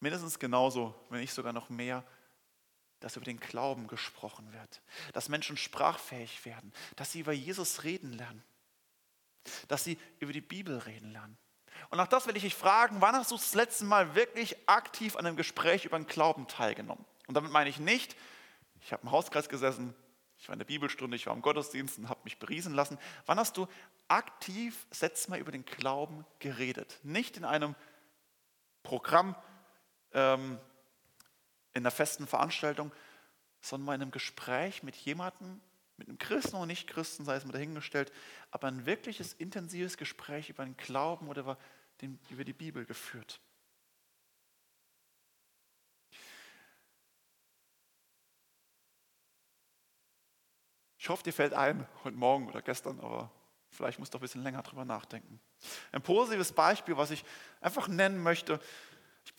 mindestens 0.00 0.38
genauso, 0.38 0.94
wenn 1.10 1.20
nicht 1.20 1.32
sogar 1.32 1.52
noch 1.52 1.68
mehr, 1.68 2.04
dass 3.00 3.16
über 3.16 3.24
den 3.24 3.38
Glauben 3.38 3.86
gesprochen 3.86 4.52
wird, 4.52 4.82
dass 5.12 5.28
Menschen 5.28 5.56
sprachfähig 5.56 6.44
werden, 6.44 6.72
dass 6.96 7.12
sie 7.12 7.20
über 7.20 7.32
Jesus 7.32 7.84
reden 7.84 8.12
lernen, 8.12 8.42
dass 9.68 9.84
sie 9.84 9.98
über 10.18 10.32
die 10.32 10.40
Bibel 10.40 10.78
reden 10.78 11.12
lernen. 11.12 11.38
Und 11.90 12.00
auch 12.00 12.08
das 12.08 12.26
will 12.26 12.36
ich 12.36 12.42
dich 12.42 12.54
fragen, 12.54 13.00
wann 13.00 13.14
hast 13.14 13.30
du 13.30 13.36
das 13.36 13.54
letzte 13.54 13.84
Mal 13.84 14.14
wirklich 14.14 14.56
aktiv 14.68 15.16
an 15.16 15.26
einem 15.26 15.36
Gespräch 15.36 15.84
über 15.84 15.98
den 15.98 16.06
Glauben 16.06 16.48
teilgenommen? 16.48 17.04
Und 17.28 17.34
damit 17.34 17.52
meine 17.52 17.70
ich 17.70 17.78
nicht, 17.78 18.16
ich 18.80 18.92
habe 18.92 19.02
im 19.02 19.12
Hauskreis 19.12 19.48
gesessen, 19.48 19.94
ich 20.38 20.48
war 20.48 20.54
in 20.54 20.58
der 20.58 20.66
Bibelstunde, 20.66 21.16
ich 21.16 21.26
war 21.26 21.34
im 21.34 21.42
Gottesdienst 21.42 21.98
und 21.98 22.08
habe 22.08 22.20
mich 22.24 22.38
beriesen 22.38 22.74
lassen. 22.74 22.98
Wann 23.26 23.38
hast 23.38 23.56
du 23.56 23.66
aktiv, 24.06 24.86
setz 24.90 25.28
mal 25.28 25.38
über 25.38 25.52
den 25.52 25.64
Glauben 25.64 26.24
geredet? 26.38 26.98
Nicht 27.02 27.36
in 27.36 27.44
einem 27.44 27.74
Programm, 28.82 29.36
ähm, 30.12 30.58
in 31.72 31.82
einer 31.82 31.90
festen 31.90 32.26
Veranstaltung, 32.26 32.92
sondern 33.60 33.86
mal 33.86 33.94
in 33.94 34.02
einem 34.02 34.10
Gespräch 34.10 34.82
mit 34.82 34.96
jemandem, 34.96 35.60
mit 35.96 36.08
einem 36.08 36.18
Christen 36.18 36.56
oder 36.56 36.66
Nicht-Christen, 36.66 37.24
sei 37.24 37.36
es 37.36 37.44
mal 37.44 37.52
dahingestellt, 37.52 38.12
aber 38.50 38.68
ein 38.68 38.86
wirkliches, 38.86 39.32
intensives 39.32 39.96
Gespräch 39.96 40.48
über 40.48 40.64
den 40.64 40.76
Glauben 40.76 41.28
oder 41.28 41.42
über, 41.42 41.58
den, 42.00 42.18
über 42.30 42.44
die 42.44 42.52
Bibel 42.52 42.84
geführt. 42.84 43.40
Ich 51.00 51.08
hoffe, 51.08 51.22
dir 51.22 51.32
fällt 51.32 51.54
ein, 51.54 51.86
heute 52.04 52.16
Morgen 52.16 52.48
oder 52.48 52.60
gestern, 52.60 53.00
aber 53.00 53.30
vielleicht 53.70 53.98
musst 53.98 54.12
du 54.12 54.18
ein 54.18 54.20
bisschen 54.20 54.42
länger 54.42 54.62
drüber 54.62 54.84
nachdenken. 54.84 55.40
Ein 55.90 56.02
positives 56.02 56.52
Beispiel, 56.52 56.96
was 56.96 57.10
ich 57.10 57.24
einfach 57.60 57.88
nennen 57.88 58.22
möchte, 58.22 58.60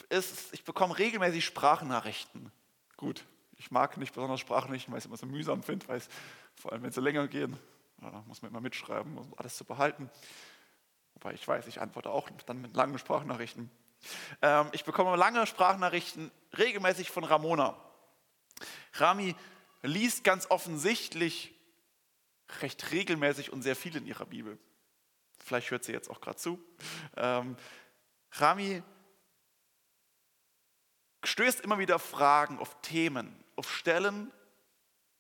ist, 0.10 0.54
ich 0.54 0.64
bekomme 0.64 0.98
regelmäßig 0.98 1.46
Sprachnachrichten. 1.46 2.52
Gut, 2.98 3.26
ich 3.58 3.72
mag 3.72 3.98
nicht 3.98 4.14
besonders 4.14 4.40
Sprachnachrichten, 4.40 4.92
weil 4.92 5.00
ich 5.00 5.06
es 5.06 5.08
immer 5.08 5.18
so 5.18 5.26
mühsam 5.26 5.64
finde, 5.64 5.88
weil 5.88 5.98
es, 5.98 6.10
vor 6.56 6.72
allem 6.72 6.84
wenn 6.84 6.92
sie 6.92 7.02
länger 7.02 7.28
gehen, 7.28 7.58
ja, 8.02 8.24
muss 8.28 8.42
man 8.42 8.52
immer 8.52 8.62
mitschreiben, 8.62 9.18
um 9.18 9.34
alles 9.38 9.58
zu 9.58 9.66
behalten. 9.66 10.10
Wobei 11.14 11.34
ich 11.34 11.48
weiß, 11.48 11.68
ich 11.68 11.82
antworte 11.82 12.10
auch 12.10 12.30
dann 12.46 12.62
mit 12.62 12.76
langen 12.76 12.98
Sprachnachrichten. 12.98 13.70
Ähm, 14.42 14.70
ich 14.72 14.86
bekomme 14.86 15.16
lange 15.18 15.46
Sprachnachrichten 15.46 16.32
regelmäßig 16.58 17.12
von 17.12 17.24
Ramona. 17.24 17.78
Rami 18.94 19.36
liest 19.82 20.24
ganz 20.24 20.50
offensichtlich 20.50 21.54
recht 22.62 22.92
regelmäßig 22.92 23.52
und 23.52 23.62
sehr 23.62 23.76
viel 23.76 23.96
in 23.96 24.06
ihrer 24.06 24.26
Bibel. 24.26 24.58
Vielleicht 25.44 25.72
hört 25.72 25.84
sie 25.84 25.92
jetzt 25.92 26.10
auch 26.10 26.22
gerade 26.22 26.38
zu. 26.38 26.60
Ähm, 27.16 27.56
Rami 28.34 28.84
stößt 31.24 31.62
immer 31.62 31.80
wieder 31.80 32.00
Fragen 32.00 32.60
auf 32.60 32.82
Themen, 32.82 33.44
auf 33.56 33.72
Stellen 33.72 34.32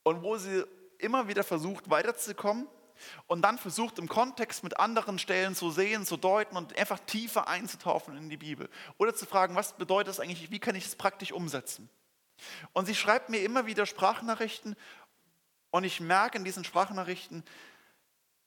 und 0.03 0.23
wo 0.23 0.37
sie 0.37 0.63
immer 0.97 1.27
wieder 1.27 1.43
versucht 1.43 1.89
weiterzukommen 1.89 2.67
und 3.27 3.41
dann 3.41 3.57
versucht 3.57 3.97
im 3.99 4.07
Kontext 4.07 4.63
mit 4.63 4.79
anderen 4.79 5.19
Stellen 5.19 5.55
zu 5.55 5.71
sehen, 5.71 6.05
zu 6.05 6.17
deuten 6.17 6.57
und 6.57 6.77
einfach 6.77 6.99
tiefer 6.99 7.47
einzutauchen 7.47 8.17
in 8.17 8.29
die 8.29 8.37
Bibel. 8.37 8.69
Oder 8.97 9.15
zu 9.15 9.25
fragen, 9.25 9.55
was 9.55 9.77
bedeutet 9.77 10.09
das 10.09 10.19
eigentlich, 10.19 10.51
wie 10.51 10.59
kann 10.59 10.75
ich 10.75 10.85
es 10.85 10.95
praktisch 10.95 11.31
umsetzen? 11.31 11.89
Und 12.73 12.85
sie 12.85 12.95
schreibt 12.95 13.29
mir 13.29 13.41
immer 13.41 13.65
wieder 13.65 13.85
Sprachnachrichten 13.85 14.75
und 15.71 15.83
ich 15.83 15.99
merke 15.99 16.37
in 16.37 16.43
diesen 16.43 16.63
Sprachnachrichten, 16.63 17.43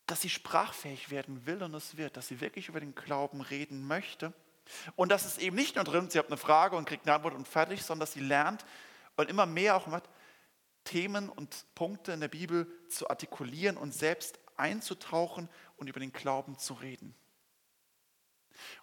dass 0.07 0.21
sie 0.21 0.31
sprachfähig 0.31 1.11
werden 1.11 1.47
will 1.47 1.63
und 1.63 1.75
es 1.75 1.97
wird, 1.97 2.17
dass 2.17 2.29
sie 2.29 2.41
wirklich 2.41 2.69
über 2.69 2.81
den 2.81 2.95
Glauben 2.95 3.41
reden 3.41 3.87
möchte. 3.87 4.33
Und 4.97 5.11
dass 5.11 5.25
es 5.25 5.39
eben 5.39 5.57
nicht 5.57 5.77
nur 5.77 5.85
drin, 5.85 6.11
sie 6.11 6.19
hat 6.19 6.29
eine 6.29 6.37
Frage 6.37 6.77
und 6.77 6.87
kriegt 6.87 7.07
eine 7.07 7.15
Antwort 7.15 7.35
und 7.35 7.49
fertig, 7.49 7.83
sondern 7.83 8.09
sie 8.09 8.21
lernt 8.21 8.65
und 9.17 9.29
immer 9.29 9.47
mehr 9.47 9.77
auch 9.77 9.87
macht, 9.87 10.09
Themen 10.85 11.29
und 11.29 11.67
Punkte 11.75 12.13
in 12.13 12.21
der 12.21 12.29
Bibel 12.29 12.67
zu 12.89 13.09
artikulieren 13.09 13.77
und 13.77 13.93
selbst 13.93 14.39
einzutauchen 14.57 15.49
und 15.77 15.89
über 15.89 16.01
den 16.01 16.13
Glauben 16.13 16.59
zu 16.59 16.75
reden. 16.75 17.15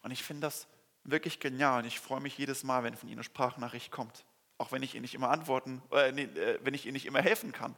Und 0.01 0.11
ich 0.11 0.23
finde 0.23 0.47
das 0.47 0.67
wirklich 1.03 1.39
genial 1.39 1.81
und 1.81 1.87
ich 1.87 1.99
freue 1.99 2.21
mich 2.21 2.37
jedes 2.37 2.63
Mal, 2.63 2.83
wenn 2.83 2.95
von 2.95 3.09
Ihnen 3.09 3.19
eine 3.19 3.23
Sprachnachricht 3.23 3.91
kommt. 3.91 4.25
Auch 4.57 4.71
wenn 4.71 4.83
ich 4.83 4.93
Ihnen 4.93 5.03
nicht 5.03 5.15
immer 5.15 5.29
antworten, 5.29 5.81
äh, 5.91 6.11
nee, 6.11 6.23
äh, 6.23 6.59
wenn 6.63 6.73
ich 6.73 6.85
Ihnen 6.85 6.93
nicht 6.93 7.05
immer 7.05 7.21
helfen 7.21 7.51
kann. 7.51 7.75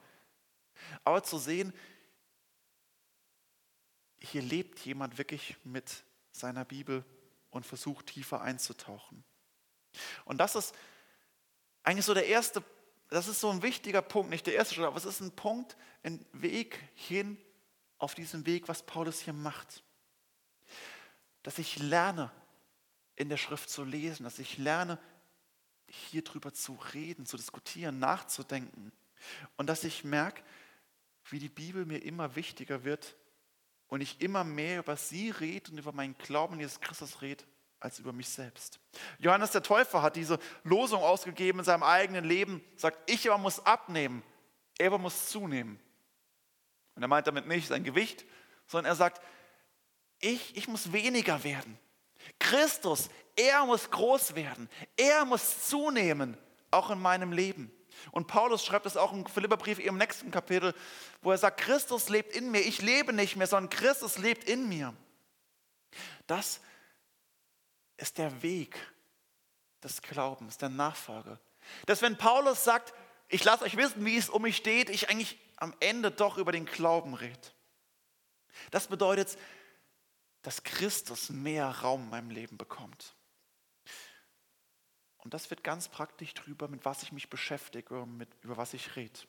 Aber 1.03 1.23
zu 1.23 1.37
sehen, 1.37 1.73
hier 4.19 4.41
lebt 4.41 4.79
jemand 4.79 5.17
wirklich 5.17 5.57
mit 5.63 6.03
seiner 6.31 6.65
Bibel 6.65 7.03
und 7.51 7.65
versucht 7.65 8.07
tiefer 8.07 8.41
einzutauchen. 8.41 9.23
Und 10.25 10.39
das 10.39 10.55
ist 10.55 10.73
eigentlich 11.83 12.05
so 12.05 12.13
der 12.13 12.27
erste, 12.27 12.63
das 13.09 13.27
ist 13.27 13.39
so 13.39 13.49
ein 13.49 13.61
wichtiger 13.61 14.01
Punkt, 14.01 14.29
nicht 14.29 14.47
der 14.47 14.55
erste 14.55 14.73
Schritt, 14.73 14.85
aber 14.85 14.97
es 14.97 15.05
ist 15.05 15.19
ein 15.19 15.35
Punkt, 15.35 15.77
ein 16.03 16.25
Weg 16.31 16.79
hin 16.95 17.37
auf 17.97 18.15
diesem 18.15 18.45
Weg, 18.45 18.67
was 18.67 18.83
Paulus 18.83 19.19
hier 19.19 19.33
macht. 19.33 19.83
Dass 21.43 21.59
ich 21.59 21.77
lerne, 21.77 22.31
in 23.15 23.29
der 23.29 23.37
Schrift 23.37 23.69
zu 23.69 23.83
lesen, 23.83 24.23
dass 24.23 24.39
ich 24.39 24.57
lerne, 24.57 24.97
hier 25.87 26.23
drüber 26.23 26.53
zu 26.53 26.79
reden, 26.93 27.25
zu 27.25 27.37
diskutieren, 27.37 27.99
nachzudenken. 27.99 28.91
Und 29.57 29.67
dass 29.67 29.83
ich 29.83 30.03
merke, 30.03 30.41
wie 31.25 31.39
die 31.39 31.49
Bibel 31.49 31.85
mir 31.85 32.03
immer 32.03 32.35
wichtiger 32.35 32.83
wird 32.83 33.15
und 33.91 33.99
ich 33.99 34.21
immer 34.21 34.45
mehr 34.45 34.79
über 34.79 34.95
sie 34.95 35.31
rede 35.31 35.69
und 35.69 35.77
über 35.77 35.91
meinen 35.91 36.17
Glauben 36.17 36.53
in 36.53 36.61
Jesus 36.61 36.79
Christus 36.79 37.21
rede, 37.21 37.43
als 37.81 37.99
über 37.99 38.13
mich 38.13 38.29
selbst. 38.29 38.79
Johannes 39.19 39.51
der 39.51 39.63
Täufer 39.63 40.01
hat 40.01 40.15
diese 40.15 40.39
Losung 40.63 41.03
ausgegeben 41.03 41.59
in 41.59 41.65
seinem 41.65 41.83
eigenen 41.83 42.23
Leben, 42.23 42.63
sagt, 42.77 42.97
ich 43.11 43.29
aber 43.29 43.37
muss 43.37 43.63
abnehmen, 43.65 44.23
er 44.77 44.87
aber 44.87 44.97
muss 44.97 45.27
zunehmen. 45.27 45.77
Und 46.95 47.01
er 47.01 47.09
meint 47.09 47.27
damit 47.27 47.47
nicht 47.47 47.67
sein 47.67 47.83
Gewicht, 47.83 48.25
sondern 48.65 48.93
er 48.93 48.95
sagt, 48.95 49.21
ich, 50.19 50.55
ich 50.55 50.69
muss 50.69 50.93
weniger 50.93 51.43
werden. 51.43 51.77
Christus, 52.39 53.09
er 53.35 53.65
muss 53.65 53.91
groß 53.91 54.35
werden. 54.35 54.69
Er 54.95 55.25
muss 55.25 55.67
zunehmen, 55.67 56.37
auch 56.69 56.91
in 56.91 56.99
meinem 57.01 57.33
Leben. 57.33 57.69
Und 58.11 58.27
Paulus 58.27 58.65
schreibt 58.65 58.85
es 58.85 58.97
auch 58.97 59.13
im 59.13 59.25
Philipperbrief 59.25 59.79
im 59.79 59.97
nächsten 59.97 60.31
Kapitel, 60.31 60.73
wo 61.21 61.31
er 61.31 61.37
sagt, 61.37 61.61
Christus 61.61 62.09
lebt 62.09 62.35
in 62.35 62.49
mir. 62.51 62.61
Ich 62.61 62.81
lebe 62.81 63.13
nicht 63.13 63.35
mehr, 63.35 63.47
sondern 63.47 63.69
Christus 63.69 64.17
lebt 64.17 64.49
in 64.49 64.67
mir. 64.67 64.93
Das 66.27 66.61
ist 67.97 68.17
der 68.17 68.41
Weg 68.41 68.75
des 69.83 70.01
Glaubens, 70.01 70.57
der 70.57 70.69
Nachfolge. 70.69 71.39
Dass 71.85 72.01
wenn 72.01 72.17
Paulus 72.17 72.63
sagt, 72.63 72.93
ich 73.29 73.43
lasse 73.43 73.63
euch 73.63 73.77
wissen, 73.77 74.03
wie 74.05 74.17
es 74.17 74.29
um 74.29 74.41
mich 74.41 74.57
steht, 74.57 74.89
ich 74.89 75.09
eigentlich 75.09 75.37
am 75.57 75.75
Ende 75.79 76.11
doch 76.11 76.37
über 76.37 76.51
den 76.51 76.65
Glauben 76.65 77.13
redet. 77.13 77.53
Das 78.71 78.87
bedeutet, 78.87 79.37
dass 80.41 80.63
Christus 80.63 81.29
mehr 81.29 81.67
Raum 81.67 82.03
in 82.03 82.09
meinem 82.09 82.29
Leben 82.31 82.57
bekommt. 82.57 83.15
Und 85.21 85.33
das 85.33 85.49
wird 85.49 85.63
ganz 85.63 85.87
praktisch 85.87 86.33
drüber, 86.33 86.67
mit 86.67 86.83
was 86.83 87.03
ich 87.03 87.11
mich 87.11 87.29
beschäftige 87.29 88.05
mit, 88.05 88.29
über 88.41 88.57
was 88.57 88.73
ich 88.73 88.95
rede. 88.95 89.19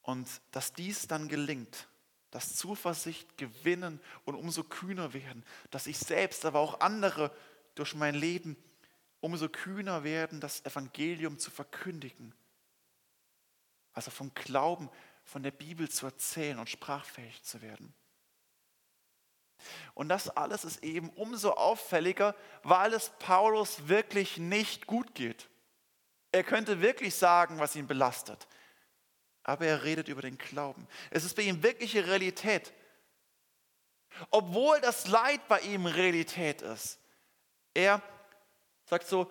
Und 0.00 0.28
dass 0.50 0.72
dies 0.72 1.06
dann 1.06 1.28
gelingt, 1.28 1.88
dass 2.30 2.56
Zuversicht 2.56 3.36
gewinnen 3.36 4.00
und 4.24 4.34
umso 4.34 4.64
kühner 4.64 5.12
werden, 5.12 5.44
dass 5.70 5.86
ich 5.86 5.98
selbst, 5.98 6.44
aber 6.44 6.60
auch 6.60 6.80
andere 6.80 7.30
durch 7.74 7.94
mein 7.94 8.14
Leben 8.14 8.56
umso 9.20 9.48
kühner 9.48 10.02
werden, 10.02 10.40
das 10.40 10.64
Evangelium 10.64 11.38
zu 11.38 11.50
verkündigen. 11.50 12.34
Also 13.92 14.10
vom 14.10 14.34
Glauben, 14.34 14.90
von 15.24 15.42
der 15.42 15.52
Bibel 15.52 15.88
zu 15.88 16.06
erzählen 16.06 16.58
und 16.58 16.68
sprachfähig 16.68 17.42
zu 17.42 17.62
werden. 17.62 17.94
Und 19.94 20.08
das 20.08 20.28
alles 20.28 20.64
ist 20.64 20.82
eben 20.82 21.10
umso 21.10 21.52
auffälliger, 21.52 22.34
weil 22.62 22.92
es 22.94 23.10
Paulus 23.18 23.88
wirklich 23.88 24.38
nicht 24.38 24.86
gut 24.86 25.14
geht. 25.14 25.48
Er 26.32 26.44
könnte 26.44 26.80
wirklich 26.80 27.14
sagen, 27.14 27.58
was 27.58 27.76
ihn 27.76 27.86
belastet. 27.86 28.48
Aber 29.42 29.66
er 29.66 29.82
redet 29.82 30.08
über 30.08 30.22
den 30.22 30.38
Glauben. 30.38 30.86
Es 31.10 31.24
ist 31.24 31.36
bei 31.36 31.42
ihm 31.42 31.62
wirkliche 31.62 32.06
Realität. 32.06 32.72
Obwohl 34.30 34.80
das 34.80 35.08
Leid 35.08 35.46
bei 35.48 35.60
ihm 35.60 35.86
Realität 35.86 36.62
ist. 36.62 36.98
Er 37.74 38.02
sagt 38.84 39.06
so, 39.06 39.30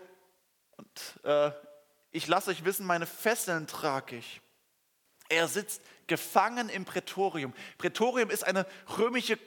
und 0.77 1.25
äh, 1.25 1.51
ich 2.11 2.27
lasse 2.27 2.51
euch 2.51 2.65
wissen, 2.65 2.85
meine 2.85 3.05
Fesseln 3.05 3.67
trage 3.67 4.17
ich. 4.17 4.41
Er 5.29 5.47
sitzt 5.47 5.81
gefangen 6.07 6.67
im 6.67 6.83
Prätorium. 6.83 7.53
Prätorium 7.77 8.29
ist 8.29 8.43
eine 8.43 8.65
römische 8.97 9.37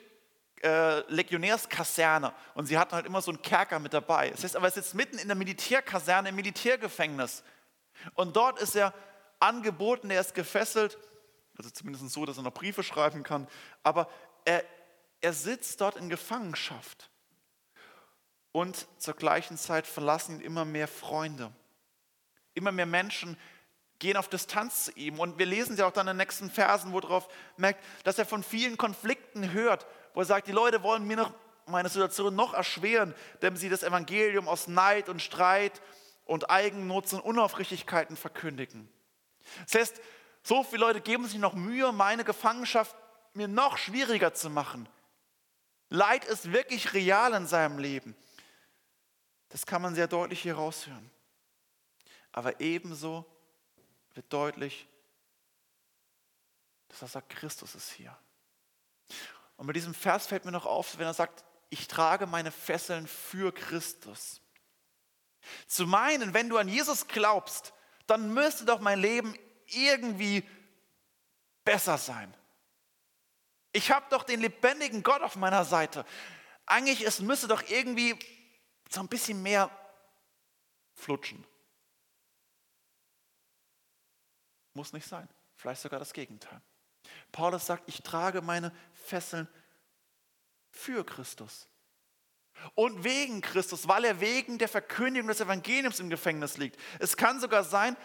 äh, 0.64 1.00
Legionärskaserne 1.12 2.33
und 2.55 2.66
sie 2.66 2.79
hatten 2.79 2.92
halt 2.92 3.05
immer 3.05 3.20
so 3.20 3.31
einen 3.31 3.42
Kerker 3.42 3.79
mit 3.79 3.92
dabei. 3.92 4.31
Das 4.31 4.44
heißt 4.44 4.57
aber, 4.57 4.66
er 4.66 4.72
sitzt 4.72 4.94
mitten 4.94 5.18
in 5.18 5.29
der 5.29 5.37
Militärkaserne, 5.37 6.31
im 6.31 6.37
Militärgefängnis. 6.37 7.44
Und 8.14 8.35
dort 8.35 8.59
ist 8.59 8.74
er 8.74 8.94
angeboten, 9.40 10.11
er 10.11 10.22
ist 10.22 10.35
gefesselt, 10.35 10.98
also 11.59 11.70
zumindest 11.70 12.09
so, 12.11 12.24
dass 12.24 12.38
er 12.38 12.42
noch 12.42 12.55
Briefe 12.55 12.83
schreiben 12.83 13.22
kann, 13.22 13.46
aber 13.83 14.09
er, 14.46 14.64
er 15.20 15.35
sitzt 15.35 15.83
dort 15.83 15.96
in 15.96 16.09
Gefangenschaft. 16.09 17.11
Und 18.50 18.87
zur 18.98 19.14
gleichen 19.14 19.59
Zeit 19.59 19.87
verlassen 19.87 20.37
ihn 20.37 20.40
immer 20.40 20.64
mehr 20.64 20.88
Freunde. 20.88 21.53
Immer 22.55 22.72
mehr 22.72 22.87
Menschen 22.87 23.37
gehen 23.98 24.16
auf 24.16 24.28
Distanz 24.28 24.87
zu 24.87 24.92
ihm. 24.92 25.18
Und 25.18 25.38
wir 25.38 25.46
lesen 25.46 25.76
ja 25.76 25.87
auch 25.87 25.92
dann 25.92 26.07
in 26.09 26.12
den 26.12 26.18
nächsten 26.18 26.50
Versen, 26.50 26.92
wo 26.92 27.00
darauf 27.00 27.28
merkt, 27.57 27.83
dass 28.04 28.18
er 28.18 28.26
von 28.26 28.42
vielen 28.42 28.76
Konflikten 28.76 29.52
hört 29.52 29.87
wo 30.14 30.20
er 30.20 30.26
sagt, 30.26 30.46
die 30.46 30.52
Leute 30.52 30.83
wollen 30.83 31.07
mir 31.07 31.16
noch 31.16 31.35
meine 31.66 31.88
Situation 31.88 32.35
noch 32.35 32.54
erschweren, 32.54 33.14
indem 33.35 33.57
sie 33.57 33.68
das 33.68 33.83
Evangelium 33.83 34.48
aus 34.48 34.68
Neid 34.68 35.09
und 35.09 35.20
Streit 35.20 35.83
und 36.24 36.50
Eigennutz 36.50 37.12
und 37.12 37.20
Unaufrichtigkeiten 37.20 38.16
verkündigen. 38.16 38.88
Das 39.64 39.80
heißt, 39.80 40.00
so 40.42 40.62
viele 40.62 40.80
Leute 40.80 41.00
geben 41.00 41.26
sich 41.26 41.38
noch 41.38 41.54
Mühe, 41.54 41.92
meine 41.92 42.24
Gefangenschaft 42.24 42.94
mir 43.35 43.48
noch 43.48 43.76
schwieriger 43.76 44.33
zu 44.33 44.50
machen. 44.50 44.88
Leid 45.88 46.24
ist 46.24 46.52
wirklich 46.52 46.94
real 46.94 47.35
in 47.35 47.46
seinem 47.46 47.78
Leben. 47.78 48.14
Das 49.48 49.66
kann 49.66 49.83
man 49.83 49.94
sehr 49.94 50.07
deutlich 50.07 50.42
hier 50.42 50.54
raushören. 50.54 51.11
Aber 52.33 52.61
ebenso 52.61 53.24
wird 54.14 54.33
deutlich, 54.33 54.87
dass 56.88 57.03
er 57.03 57.09
sagt, 57.09 57.31
Christus 57.31 57.74
ist 57.74 57.90
hier. 57.92 58.16
Und 59.57 59.66
mit 59.66 59.77
diesem 59.77 59.94
Vers 59.94 60.27
fällt 60.27 60.44
mir 60.44 60.53
noch 60.53 60.66
auf, 60.66 60.98
wenn 60.98 61.07
er 61.07 61.14
sagt, 61.14 61.44
ich 61.70 61.88
trage 61.88 62.27
meine 62.27 62.53
Fesseln 62.53 63.07
für 63.07 63.53
Christus. 63.53 64.40
Zu 65.66 65.87
meinen, 65.87 66.35
wenn 66.35 66.48
du 66.48 66.57
an 66.59 66.68
Jesus 66.68 67.07
glaubst, 67.09 67.72
dann 68.07 68.33
müsste 68.33 68.64
doch 68.64 68.81
mein 68.81 69.00
Leben 69.00 69.37
irgendwie 69.66 70.48
besser 71.64 71.98
sein. 71.98 72.35
Ich 73.72 73.90
habe 73.90 74.07
doch 74.11 74.22
den 74.22 74.40
lebendigen 74.40 75.03
Gott 75.03 75.22
auf 75.22 75.37
meiner 75.37 75.64
Seite. 75.64 76.07
Eigentlich, 76.66 77.03
es 77.03 77.20
müsste 77.20 77.48
doch 77.48 77.62
irgendwie 77.68 78.16
so 78.88 79.00
ein 79.00 79.09
bisschen 79.09 79.42
mehr 79.42 79.70
flutschen. 80.94 81.44
Muss 84.74 84.92
nicht 84.92 85.06
sein. 85.06 85.28
Vielleicht 85.56 85.80
sogar 85.80 85.98
das 85.98 86.12
Gegenteil. 86.12 86.60
Paulus 87.32 87.66
sagt, 87.66 87.84
ich 87.87 88.02
trage 88.02 88.42
meine 88.42 88.72
Fesseln 88.92 89.48
für 90.70 91.04
Christus. 91.04 91.68
Und 92.74 93.02
wegen 93.04 93.40
Christus, 93.40 93.88
weil 93.88 94.04
er 94.04 94.20
wegen 94.20 94.58
der 94.58 94.68
Verkündigung 94.68 95.28
des 95.28 95.40
Evangeliums 95.40 96.00
im 96.00 96.10
Gefängnis 96.10 96.56
liegt. 96.56 96.80
Es 96.98 97.16
kann 97.16 97.40
sogar 97.40 97.64
sein, 97.64 97.96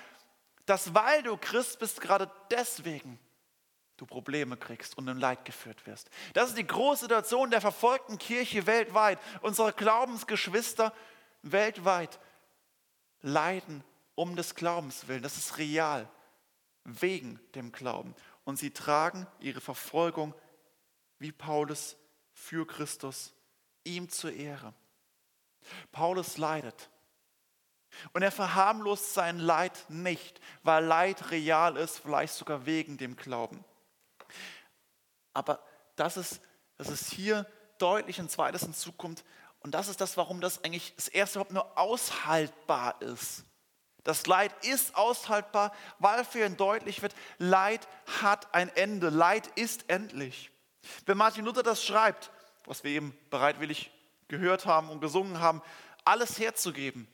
dass 0.66 0.94
weil 0.94 1.24
du 1.24 1.38
Christ 1.38 1.80
bist, 1.80 2.02
gerade 2.02 2.32
deswegen 2.52 3.20
du 3.98 4.06
Probleme 4.06 4.58
kriegst 4.58 4.98
und 4.98 5.08
in 5.08 5.20
Leid 5.20 5.46
geführt 5.46 5.86
wirst. 5.86 6.10
Das 6.34 6.50
ist 6.50 6.58
die 6.58 6.66
große 6.66 7.02
Situation 7.02 7.52
der 7.52 7.62
verfolgten 7.62 8.18
Kirche 8.18 8.66
weltweit. 8.66 9.20
Unsere 9.42 9.74
Glaubensgeschwister 9.74 10.94
weltweit 11.42 12.20
leiden 13.22 13.84
um 14.16 14.36
des 14.36 14.56
Glaubens 14.56 15.08
willen. 15.08 15.24
Das 15.24 15.38
ist 15.38 15.58
real, 15.58 16.10
wegen 16.84 17.40
dem 17.56 17.72
Glauben. 17.72 18.16
Und 18.44 18.58
sie 18.58 18.72
tragen 18.72 19.28
ihre 19.40 19.62
Verfolgung 19.62 20.34
wie 21.20 21.32
Paulus 21.32 21.98
für 22.32 22.66
Christus, 22.66 23.34
ihm 23.84 24.10
zur 24.10 24.32
Ehre. 24.32 24.74
Paulus 25.92 26.38
leidet. 26.38 26.90
Und 28.14 28.22
er 28.22 28.32
verharmlost 28.32 29.14
sein 29.14 29.40
Leid 29.40 29.86
nicht, 29.90 30.40
weil 30.64 30.86
Leid 30.86 31.32
real 31.32 31.76
ist, 31.76 32.00
vielleicht 32.00 32.34
sogar 32.34 32.66
wegen 32.66 32.98
dem 32.98 33.16
Glauben. 33.16 33.64
Aber 35.34 35.62
das 35.96 36.18
ist, 36.18 36.42
das 36.78 36.90
ist 36.90 37.12
hier 37.12 37.46
deutlich 37.78 38.20
ein 38.20 38.30
zweites 38.30 38.62
hinzukommt. 38.62 39.24
Und 39.62 39.72
das 39.72 39.88
ist 39.88 40.00
das, 40.02 40.18
warum 40.18 40.40
das 40.40 40.64
eigentlich 40.64 40.96
das 40.96 41.08
erste 41.08 41.40
überhaupt 41.40 41.54
nur 41.54 41.78
aushaltbar 41.78 43.02
ist. 43.02 43.44
Das 44.04 44.26
Leid 44.28 44.54
ist 44.66 44.96
aushaltbar, 44.96 45.74
weil 46.00 46.24
für 46.24 46.46
ihn 46.46 46.58
deutlich 46.58 47.02
wird, 47.02 47.14
Leid 47.38 47.88
hat 48.22 48.54
ein 48.54 48.70
Ende, 48.76 49.10
Leid 49.10 49.48
ist 49.56 49.90
endlich. 49.90 50.52
Wenn 51.06 51.18
Martin 51.18 51.46
Luther 51.46 51.64
das 51.64 51.84
schreibt, 51.84 52.32
was 52.66 52.84
wir 52.84 52.92
eben 52.92 53.18
bereitwillig 53.30 53.92
gehört 54.28 54.66
haben 54.66 54.90
und 54.90 55.02
gesungen 55.02 55.40
haben, 55.40 55.62
alles 56.06 56.40
herzugeben, 56.40 57.08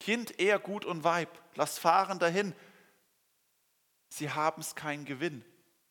Kind, 0.00 0.38
eher 0.38 0.58
Gut 0.58 0.84
und 0.84 1.04
Weib, 1.04 1.28
lass 1.54 1.78
fahren 1.78 2.18
dahin, 2.18 2.54
sie 4.08 4.30
haben 4.30 4.60
es 4.62 4.74
keinen 4.74 5.04
Gewinn. 5.04 5.44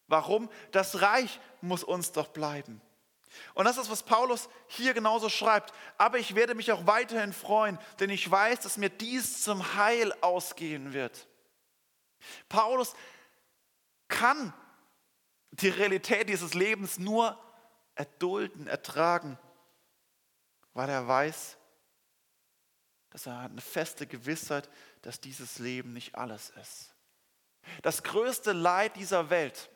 Warum? 0.07 0.49
Das 0.71 1.01
Reich 1.01 1.39
muss 1.61 1.83
uns 1.83 2.13
doch 2.13 2.29
bleiben. 2.29 2.81
Und 3.53 3.65
das 3.65 3.77
ist, 3.77 3.89
was 3.89 4.03
Paulus 4.03 4.49
hier 4.67 4.93
genauso 4.93 5.29
schreibt. 5.29 5.73
Aber 5.97 6.17
ich 6.17 6.35
werde 6.35 6.55
mich 6.55 6.71
auch 6.71 6.87
weiterhin 6.87 7.33
freuen, 7.33 7.79
denn 7.99 8.09
ich 8.09 8.29
weiß, 8.29 8.61
dass 8.61 8.77
mir 8.77 8.89
dies 8.89 9.43
zum 9.43 9.75
Heil 9.75 10.13
ausgehen 10.21 10.93
wird. 10.93 11.27
Paulus 12.49 12.95
kann 14.07 14.53
die 15.51 15.69
Realität 15.69 16.29
dieses 16.29 16.53
Lebens 16.53 16.99
nur 16.99 17.37
erdulden, 17.95 18.67
ertragen, 18.67 19.37
weil 20.73 20.89
er 20.89 21.07
weiß, 21.07 21.57
dass 23.09 23.25
er 23.25 23.41
hat 23.41 23.51
eine 23.51 23.61
feste 23.61 24.05
Gewissheit, 24.05 24.69
dass 25.01 25.19
dieses 25.19 25.59
Leben 25.59 25.93
nicht 25.93 26.15
alles 26.15 26.51
ist. 26.51 26.93
Das 27.81 28.03
größte 28.03 28.53
Leid 28.53 28.95
dieser 28.95 29.29
Welt 29.29 29.69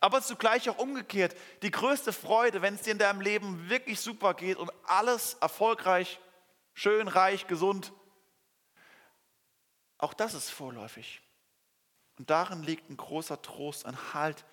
aber 0.00 0.22
zugleich 0.22 0.68
auch 0.68 0.78
umgekehrt, 0.78 1.36
die 1.62 1.70
größte 1.70 2.12
Freude, 2.12 2.62
wenn 2.62 2.74
es 2.74 2.82
dir 2.82 2.92
in 2.92 2.98
deinem 2.98 3.20
Leben 3.20 3.68
wirklich 3.68 4.00
super 4.00 4.34
geht 4.34 4.56
und 4.56 4.70
alles 4.84 5.34
erfolgreich, 5.34 6.20
schön, 6.74 7.08
reich, 7.08 7.46
gesund, 7.46 7.92
auch 9.98 10.14
das 10.14 10.34
ist 10.34 10.50
vorläufig. 10.50 11.22
Und 12.18 12.30
darin 12.30 12.62
liegt 12.62 12.90
ein 12.90 12.96
großer 12.96 13.40
Trost, 13.40 13.86
ein 13.86 14.14
Halt, 14.14 14.44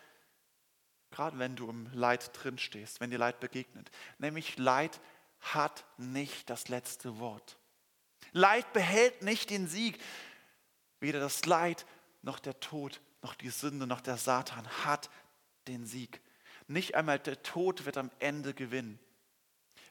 gerade 1.12 1.40
wenn 1.40 1.56
du 1.56 1.70
im 1.70 1.92
Leid 1.92 2.32
drinstehst, 2.34 3.00
wenn 3.00 3.12
dir 3.12 3.18
Leid 3.18 3.40
begegnet. 3.40 3.90
Nämlich 4.20 4.58
Leid 4.58 5.02
hat 5.40 5.86
nicht 5.98 6.50
das 6.50 6.68
letzte 6.68 7.20
Wort. 7.20 7.58
Leid 8.32 8.72
behält 8.74 9.22
nicht 9.24 9.50
den 9.50 9.68
Sieg. 9.68 10.00
Weder 11.00 11.20
das 11.20 11.46
Leid 11.46 11.86
noch 12.22 12.40
der 12.40 12.60
Tod 12.60 13.02
noch 13.22 13.36
die 13.36 13.50
Sünde, 13.50 13.88
noch 13.88 14.02
der 14.02 14.18
Satan 14.18 14.68
hat 14.86 15.10
den 15.68 15.86
Sieg. 15.86 16.22
Nicht 16.68 16.96
einmal 16.96 17.20
der 17.20 17.42
Tod 17.42 17.86
wird 17.86 17.98
am 17.98 18.12
Ende 18.20 18.54
gewinnen. 18.54 19.00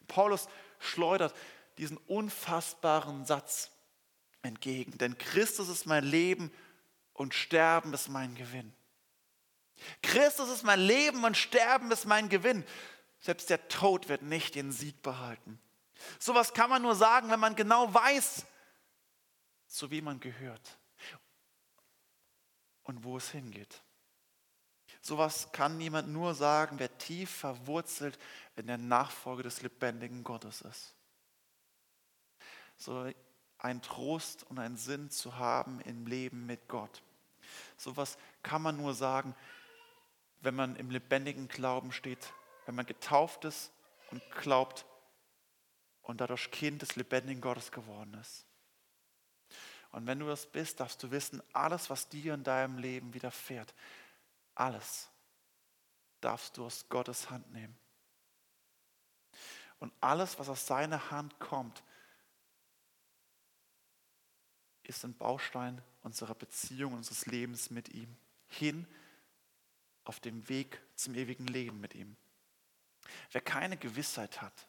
Paulus 0.07 0.49
schleudert 0.79 1.35
diesen 1.77 1.97
unfassbaren 1.97 3.25
Satz 3.25 3.71
entgegen. 4.43 4.97
Denn 4.99 5.19
Christus 5.19 5.69
ist 5.69 5.87
mein 5.87 6.05
Leben 6.05 6.53
und 7.12 7.35
Sterben 7.35 7.93
ist 7.93 8.09
mein 8.09 8.35
Gewinn. 8.35 8.73
Christus 10.03 10.49
ist 10.51 10.62
mein 10.62 10.81
Leben 10.81 11.25
und 11.25 11.37
Sterben 11.37 11.91
ist 11.91 12.07
mein 12.07 12.29
Gewinn. 12.29 12.64
Selbst 13.21 13.51
der 13.51 13.69
Tod 13.69 14.09
wird 14.09 14.23
nicht 14.23 14.55
den 14.55 14.73
Sieg 14.73 15.03
behalten. 15.03 15.61
Sowas 16.19 16.55
kann 16.55 16.71
man 16.71 16.83
nur 16.83 16.95
sagen, 16.95 17.31
wenn 17.31 17.41
man 17.41 17.57
genau 17.57 17.93
weiß, 17.93 18.47
zu 19.67 19.91
wem 19.91 20.05
man 20.05 20.21
gehört 20.21 20.78
und 22.88 23.05
wo 23.05 23.18
es 23.18 23.31
hingeht. 23.31 23.83
Sowas 25.03 25.53
kann 25.53 25.77
niemand 25.77 26.09
nur 26.09 26.35
sagen, 26.35 26.79
wer 26.79 26.96
tief 26.98 27.31
verwurzelt 27.31 28.18
in 28.57 28.66
der 28.66 28.79
Nachfolge 28.79 29.42
des 29.42 29.62
lebendigen 29.62 30.24
Gottes 30.24 30.62
ist. 30.62 30.94
So 32.79 33.12
ein 33.59 33.83
Trost 33.83 34.44
und 34.44 34.59
ein 34.59 34.77
Sinn 34.77 35.11
zu 35.11 35.37
haben 35.37 35.81
im 35.83 36.07
Leben 36.07 36.46
mit 36.46 36.66
Gott. 36.66 37.03
Sowas 37.77 38.16
kann 38.42 38.62
man 38.62 38.77
nur 38.79 38.94
sagen, 38.94 39.35
wenn 40.40 40.55
man 40.55 40.74
im 40.77 40.90
lebendigen 40.90 41.46
Glauben 41.46 41.92
steht, 41.92 42.33
wenn 42.64 42.74
man 42.74 42.87
getauft 42.87 43.44
ist 43.44 43.70
und 44.11 44.22
glaubt 44.31 44.87
und 46.03 46.20
dadurch 46.20 46.51
Kind 46.51 46.81
des 46.81 46.96
lebendigen 46.96 47.42
Gottes 47.42 47.70
geworden 47.70 48.14
ist. 48.14 48.48
Und 49.90 50.07
wenn 50.07 50.18
du 50.18 50.27
das 50.27 50.46
bist, 50.46 50.81
darfst 50.81 51.03
du 51.03 51.11
wissen, 51.11 51.42
alles, 51.53 51.88
was 51.90 52.09
dir 52.09 52.35
in 52.35 52.44
deinem 52.44 52.79
Leben 52.79 53.14
widerfährt, 53.14 53.74
alles 54.55 55.09
darfst 56.20 56.57
du 56.57 56.66
aus 56.66 56.88
Gottes 56.88 57.31
Hand 57.31 57.51
nehmen. 57.53 57.77
Und 59.79 59.92
alles, 60.01 60.38
was 60.38 60.48
aus 60.48 60.66
seiner 60.66 61.11
Hand 61.11 61.38
kommt, 61.38 61.83
ist 64.83 65.05
ein 65.05 65.16
Baustein 65.16 65.81
unserer 66.03 66.35
Beziehung, 66.35 66.94
unseres 66.94 67.27
Lebens 67.27 67.70
mit 67.70 67.90
ihm, 67.90 68.16
hin 68.48 68.87
auf 70.05 70.20
dem 70.20 70.48
Weg 70.48 70.81
zum 70.94 71.14
ewigen 71.14 71.46
Leben 71.46 71.81
mit 71.81 71.94
ihm. 71.94 72.16
Wer 73.31 73.40
keine 73.40 73.77
Gewissheit 73.77 74.40
hat, 74.40 74.66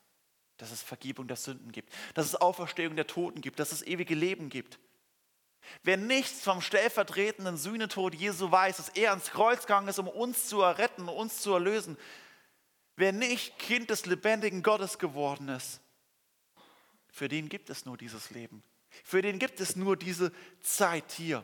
dass 0.57 0.71
es 0.71 0.83
Vergebung 0.83 1.27
der 1.27 1.37
Sünden 1.37 1.71
gibt, 1.71 1.93
dass 2.13 2.25
es 2.25 2.35
Auferstehung 2.35 2.95
der 2.95 3.07
Toten 3.07 3.41
gibt, 3.41 3.59
dass 3.59 3.71
es 3.71 3.81
ewige 3.81 4.15
Leben 4.15 4.49
gibt, 4.49 4.79
Wer 5.83 5.97
nichts 5.97 6.43
vom 6.43 6.61
stellvertretenden 6.61 7.57
Sühnetod 7.57 8.15
Jesu 8.15 8.51
weiß, 8.51 8.77
dass 8.77 8.89
er 8.89 9.11
ans 9.11 9.31
Kreuz 9.31 9.61
gegangen 9.61 9.87
ist, 9.87 9.99
um 9.99 10.07
uns 10.07 10.47
zu 10.47 10.61
erretten, 10.61 11.07
uns 11.07 11.41
zu 11.41 11.53
erlösen, 11.53 11.97
wer 12.95 13.11
nicht 13.13 13.57
Kind 13.59 13.89
des 13.89 14.05
lebendigen 14.05 14.63
Gottes 14.63 14.97
geworden 14.97 15.49
ist, 15.49 15.79
für 17.11 17.27
den 17.27 17.49
gibt 17.49 17.69
es 17.69 17.85
nur 17.85 17.97
dieses 17.97 18.29
Leben. 18.29 18.63
Für 19.03 19.21
den 19.21 19.39
gibt 19.39 19.59
es 19.59 19.75
nur 19.75 19.97
diese 19.97 20.31
Zeit 20.61 21.11
hier. 21.11 21.43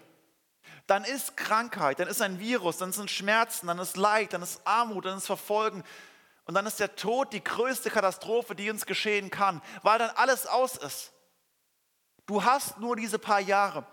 Dann 0.88 1.04
ist 1.04 1.38
Krankheit, 1.38 1.99
dann 1.99 2.08
ist 2.08 2.21
ein 2.21 2.39
Virus, 2.39 2.78
dann 2.78 2.91
sind 2.91 3.12
Schmerzen, 3.12 3.67
dann 3.67 3.80
ist 3.80 3.97
Leid, 3.97 4.34
dann 4.34 4.41
ist 4.41 4.65
Armut, 4.65 5.06
dann 5.06 5.17
ist 5.17 5.25
Verfolgen. 5.25 5.84
Und 6.45 6.54
dann 6.54 6.65
ist 6.65 6.80
der 6.80 6.95
Tod 6.95 7.34
die 7.34 7.43
größte 7.43 7.89
Katastrophe, 7.89 8.56
die 8.56 8.69
uns 8.69 8.86
geschehen 8.86 9.32
kann, 9.32 9.62
weil 9.82 9.97
dann 9.97 10.12
alles 10.12 10.45
aus 10.45 10.75
ist. 10.78 11.12
Du 12.25 12.43
hast 12.43 12.80
nur 12.80 12.95
diese 12.95 13.19
paar 13.19 13.39
Jahre 13.39 13.86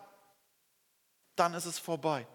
dann 1.37 1.55
ist 1.55 1.67
es 1.67 1.79
vorbei. 1.79 2.27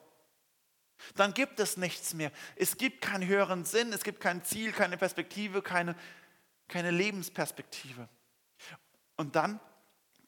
Dann 1.15 1.33
gibt 1.33 1.59
es 1.59 1.77
nichts 1.77 2.13
mehr. 2.13 2.31
Es 2.55 2.77
gibt 2.77 3.01
keinen 3.01 3.27
höheren 3.27 3.65
Sinn, 3.65 3.93
es 3.93 4.03
gibt 4.03 4.19
kein 4.19 4.43
Ziel, 4.43 4.71
keine 4.71 4.97
Perspektive, 4.97 5.61
keine, 5.61 5.95
keine 6.67 6.91
Lebensperspektive. 6.91 8.09
Und 9.15 9.35
dann, 9.35 9.59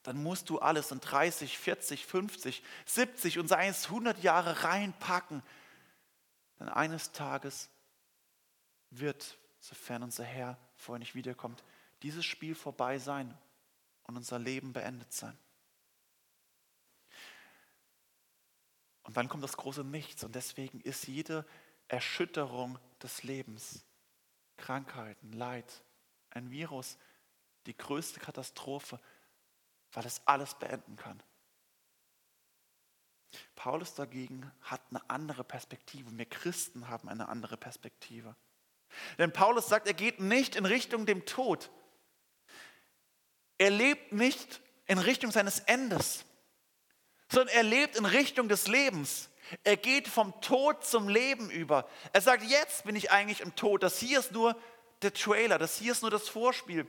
dann 0.02 0.22
musst 0.22 0.48
du 0.48 0.58
alles 0.58 0.90
in 0.90 1.00
30, 1.00 1.58
40, 1.58 2.06
50, 2.06 2.62
70 2.86 3.38
und 3.38 3.48
sei 3.48 3.68
es 3.68 3.86
100 3.86 4.22
Jahre 4.22 4.64
reinpacken. 4.64 5.42
Denn 6.58 6.68
eines 6.68 7.12
Tages 7.12 7.68
wird, 8.90 9.38
sofern 9.60 10.02
unser 10.02 10.24
Herr 10.24 10.58
vorher 10.76 11.00
nicht 11.00 11.14
wiederkommt, 11.14 11.62
dieses 12.02 12.24
Spiel 12.24 12.54
vorbei 12.54 12.98
sein 12.98 13.36
und 14.04 14.16
unser 14.16 14.38
Leben 14.38 14.72
beendet 14.72 15.12
sein. 15.12 15.36
Und 19.10 19.16
dann 19.16 19.28
kommt 19.28 19.42
das 19.42 19.56
große 19.56 19.82
Nichts. 19.82 20.22
Und 20.22 20.36
deswegen 20.36 20.80
ist 20.82 21.08
jede 21.08 21.44
Erschütterung 21.88 22.78
des 23.02 23.24
Lebens, 23.24 23.84
Krankheiten, 24.56 25.32
Leid, 25.32 25.82
ein 26.30 26.52
Virus, 26.52 26.96
die 27.66 27.76
größte 27.76 28.20
Katastrophe, 28.20 29.00
weil 29.90 30.06
es 30.06 30.24
alles 30.28 30.54
beenden 30.54 30.94
kann. 30.94 31.20
Paulus 33.56 33.96
dagegen 33.96 34.48
hat 34.60 34.80
eine 34.90 35.10
andere 35.10 35.42
Perspektive. 35.42 36.16
Wir 36.16 36.26
Christen 36.26 36.86
haben 36.86 37.08
eine 37.08 37.28
andere 37.28 37.56
Perspektive. 37.56 38.36
Denn 39.18 39.32
Paulus 39.32 39.66
sagt, 39.66 39.88
er 39.88 39.94
geht 39.94 40.20
nicht 40.20 40.54
in 40.54 40.66
Richtung 40.66 41.04
dem 41.04 41.26
Tod. 41.26 41.68
Er 43.58 43.70
lebt 43.70 44.12
nicht 44.12 44.60
in 44.86 44.98
Richtung 44.98 45.32
seines 45.32 45.58
Endes, 45.58 46.24
sondern 47.30 47.54
er 47.54 47.62
lebt 47.62 47.96
in 47.96 48.04
Richtung 48.04 48.48
des 48.48 48.66
Lebens. 48.66 49.28
Er 49.64 49.76
geht 49.76 50.08
vom 50.08 50.38
Tod 50.40 50.84
zum 50.84 51.08
Leben 51.08 51.50
über. 51.50 51.88
Er 52.12 52.20
sagt, 52.20 52.42
jetzt 52.44 52.84
bin 52.84 52.96
ich 52.96 53.10
eigentlich 53.10 53.40
im 53.40 53.54
Tod. 53.56 53.82
Das 53.82 53.98
hier 53.98 54.18
ist 54.18 54.32
nur 54.32 54.56
der 55.02 55.14
Trailer, 55.14 55.58
das 55.58 55.76
hier 55.76 55.92
ist 55.92 56.02
nur 56.02 56.10
das 56.10 56.28
Vorspiel. 56.28 56.86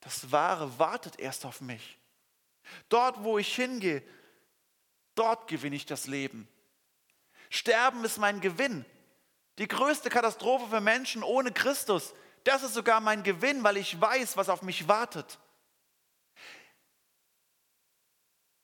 Das 0.00 0.32
Wahre 0.32 0.78
wartet 0.78 1.18
erst 1.18 1.44
auf 1.44 1.60
mich. 1.60 1.98
Dort, 2.88 3.22
wo 3.22 3.38
ich 3.38 3.54
hingehe, 3.54 4.02
dort 5.14 5.48
gewinne 5.48 5.76
ich 5.76 5.86
das 5.86 6.06
Leben. 6.06 6.48
Sterben 7.50 8.04
ist 8.04 8.18
mein 8.18 8.40
Gewinn. 8.40 8.84
Die 9.58 9.68
größte 9.68 10.10
Katastrophe 10.10 10.68
für 10.68 10.80
Menschen 10.80 11.22
ohne 11.22 11.52
Christus, 11.52 12.14
das 12.44 12.62
ist 12.62 12.74
sogar 12.74 13.00
mein 13.00 13.24
Gewinn, 13.24 13.64
weil 13.64 13.76
ich 13.76 14.00
weiß, 14.00 14.36
was 14.36 14.48
auf 14.48 14.62
mich 14.62 14.86
wartet. 14.86 15.38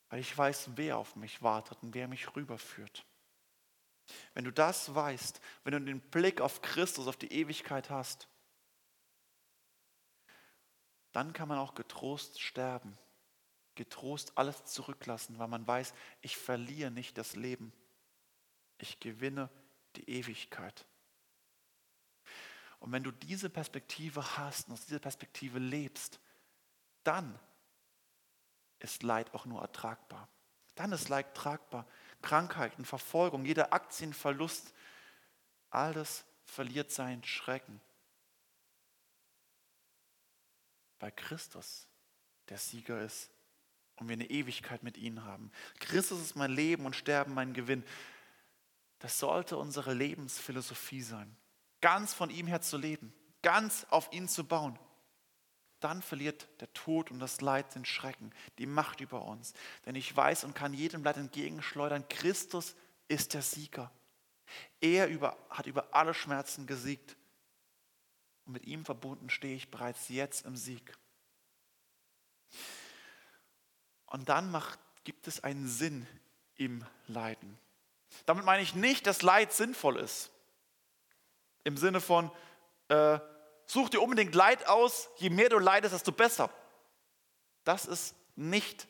Weil 0.09 0.19
ich 0.19 0.37
weiß, 0.37 0.71
wer 0.75 0.97
auf 0.97 1.15
mich 1.15 1.41
wartet 1.41 1.81
und 1.81 1.93
wer 1.93 2.07
mich 2.07 2.35
rüberführt. 2.35 3.05
Wenn 4.33 4.45
du 4.45 4.51
das 4.51 4.93
weißt, 4.93 5.41
wenn 5.63 5.73
du 5.73 5.81
den 5.81 5.99
Blick 5.99 6.41
auf 6.41 6.61
Christus, 6.61 7.07
auf 7.07 7.17
die 7.17 7.31
Ewigkeit 7.31 7.89
hast, 7.89 8.27
dann 11.11 11.33
kann 11.33 11.47
man 11.47 11.57
auch 11.57 11.75
getrost 11.75 12.41
sterben, 12.41 12.97
getrost 13.73 14.37
alles 14.37 14.65
zurücklassen, 14.65 15.39
weil 15.39 15.47
man 15.47 15.65
weiß, 15.65 15.93
ich 16.21 16.37
verliere 16.37 16.91
nicht 16.91 17.17
das 17.17 17.35
Leben, 17.35 17.73
ich 18.77 18.99
gewinne 18.99 19.49
die 19.95 20.09
Ewigkeit. 20.09 20.85
Und 22.79 22.91
wenn 22.91 23.03
du 23.03 23.11
diese 23.11 23.49
Perspektive 23.49 24.37
hast 24.37 24.67
und 24.67 24.73
aus 24.73 24.85
dieser 24.85 24.99
Perspektive 24.99 25.57
lebst, 25.57 26.19
dann 27.03 27.39
ist 28.79 29.03
Leid 29.03 29.33
auch 29.33 29.45
nur 29.45 29.61
ertragbar. 29.61 30.27
Dann 30.75 30.91
ist 30.91 31.09
Leid 31.09 31.35
tragbar. 31.35 31.87
Krankheiten, 32.21 32.85
Verfolgung, 32.85 33.45
jeder 33.45 33.73
Aktienverlust, 33.73 34.73
alles 35.69 36.25
verliert 36.43 36.91
seinen 36.91 37.23
Schrecken. 37.23 37.81
Weil 40.99 41.11
Christus 41.11 41.87
der 42.49 42.57
Sieger 42.57 43.01
ist 43.01 43.29
und 43.95 44.07
wir 44.07 44.13
eine 44.13 44.29
Ewigkeit 44.29 44.83
mit 44.83 44.97
ihm 44.97 45.23
haben. 45.23 45.51
Christus 45.79 46.21
ist 46.21 46.35
mein 46.35 46.51
Leben 46.51 46.85
und 46.85 46.95
Sterben 46.95 47.33
mein 47.33 47.53
Gewinn. 47.53 47.83
Das 48.99 49.19
sollte 49.19 49.57
unsere 49.57 49.93
Lebensphilosophie 49.93 51.01
sein. 51.01 51.35
Ganz 51.81 52.13
von 52.13 52.29
ihm 52.29 52.47
her 52.47 52.61
zu 52.61 52.77
leben, 52.77 53.13
ganz 53.41 53.85
auf 53.89 54.11
ihn 54.11 54.27
zu 54.27 54.45
bauen 54.45 54.79
dann 55.85 56.01
verliert 56.01 56.47
der 56.61 56.73
Tod 56.73 57.11
und 57.11 57.19
das 57.19 57.41
Leid 57.41 57.75
den 57.75 57.85
Schrecken, 57.85 58.33
die 58.57 58.65
Macht 58.65 59.01
über 59.01 59.23
uns. 59.23 59.53
Denn 59.85 59.93
ich 59.93 60.17
weiß 60.17 60.43
und 60.43 60.55
kann 60.55 60.73
jedem 60.73 61.03
Leid 61.03 61.17
entgegenschleudern, 61.17 62.09
Christus 62.09 62.75
ist 63.07 63.35
der 63.35 63.43
Sieger. 63.43 63.91
Er 64.81 65.07
über, 65.09 65.37
hat 65.47 65.67
über 65.67 65.93
alle 65.93 66.15
Schmerzen 66.15 66.65
gesiegt. 66.65 67.15
Und 68.45 68.53
mit 68.53 68.65
ihm 68.65 68.83
verbunden 68.83 69.29
stehe 69.29 69.55
ich 69.55 69.69
bereits 69.69 70.09
jetzt 70.09 70.47
im 70.47 70.55
Sieg. 70.55 70.97
Und 74.07 74.27
dann 74.27 74.49
macht, 74.49 74.79
gibt 75.03 75.27
es 75.27 75.43
einen 75.43 75.67
Sinn 75.67 76.07
im 76.55 76.83
Leiden. 77.05 77.59
Damit 78.25 78.43
meine 78.43 78.63
ich 78.63 78.73
nicht, 78.73 79.05
dass 79.05 79.21
Leid 79.21 79.53
sinnvoll 79.53 79.97
ist. 79.97 80.31
Im 81.63 81.77
Sinne 81.77 82.01
von, 82.01 82.31
äh, 82.87 83.19
such 83.65 83.89
dir 83.89 84.01
unbedingt 84.01 84.35
Leid 84.35 84.67
aus, 84.67 85.09
je 85.17 85.29
mehr 85.29 85.49
du 85.49 85.59
leidest, 85.59 85.93
desto 85.93 86.11
besser. 86.11 86.49
Das 87.63 87.85
ist 87.85 88.15
nicht 88.35 88.87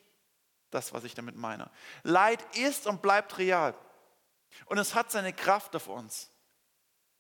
das, 0.69 0.93
was 0.93 1.03
ich 1.03 1.13
damit 1.13 1.35
meine. 1.35 1.71
Leid 2.03 2.43
ist 2.55 2.87
und 2.87 3.01
bleibt 3.01 3.37
real. 3.37 3.73
Und 4.65 4.77
es 4.77 4.95
hat 4.95 5.11
seine 5.11 5.33
Kraft 5.33 5.75
auf 5.75 5.87
uns. 5.87 6.29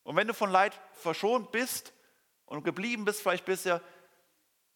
Und 0.03 0.15
wenn 0.15 0.27
du 0.27 0.33
von 0.33 0.51
Leid 0.51 0.79
verschont 0.93 1.51
bist 1.51 1.93
und 2.45 2.63
geblieben 2.63 3.05
bist 3.05 3.21
vielleicht 3.21 3.45
bisher, 3.45 3.81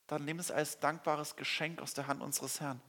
dann 0.08 0.26
nimm 0.26 0.40
es 0.40 0.50
als 0.50 0.80
dankbares 0.80 1.36
Geschenk 1.36 1.82
aus 1.82 1.94
der 1.94 2.08
Hand 2.08 2.22
unseres 2.22 2.60
Herrn. 2.60 2.82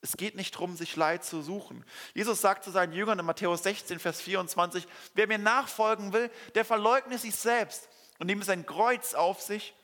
Es 0.00 0.16
geht 0.16 0.34
nicht 0.34 0.54
darum, 0.54 0.76
sich 0.76 0.96
Leid 0.96 1.24
zu 1.24 1.42
suchen. 1.42 1.84
Jesus 2.12 2.40
sagt 2.40 2.64
zu 2.64 2.70
seinen 2.70 2.92
Jüngern 2.92 3.18
in 3.18 3.24
Matthäus 3.24 3.62
16, 3.62 4.00
Vers 4.00 4.20
24, 4.20 4.86
wer 5.14 5.28
mir 5.28 5.38
nachfolgen 5.38 6.12
will, 6.12 6.30
der 6.54 6.64
verleugne 6.64 7.18
sich 7.18 7.34
selbst 7.34 7.88
und 8.22 8.26
nehme 8.26 8.44
sein 8.44 8.64
Kreuz 8.64 9.14
auf 9.14 9.42
sich 9.42 9.74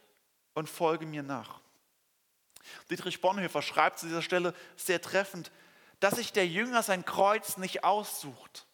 und 0.55 0.69
folge 0.69 1.07
mir 1.07 1.25
nach. 1.25 1.61
Dietrich 2.89 3.21
Bonhoeffer 3.21 3.63
schreibt 3.63 3.99
zu 3.99 4.07
dieser 4.07 4.23
Stelle 4.23 4.55
sehr 4.77 5.03
treffend, 5.03 5.51
dass 5.99 6.15
sich 6.15 6.33
der 6.33 6.47
Jünger 6.47 6.85
sein 6.85 7.05
Kreuz 7.05 7.57
nicht 7.57 7.83
aussucht, 7.83 8.65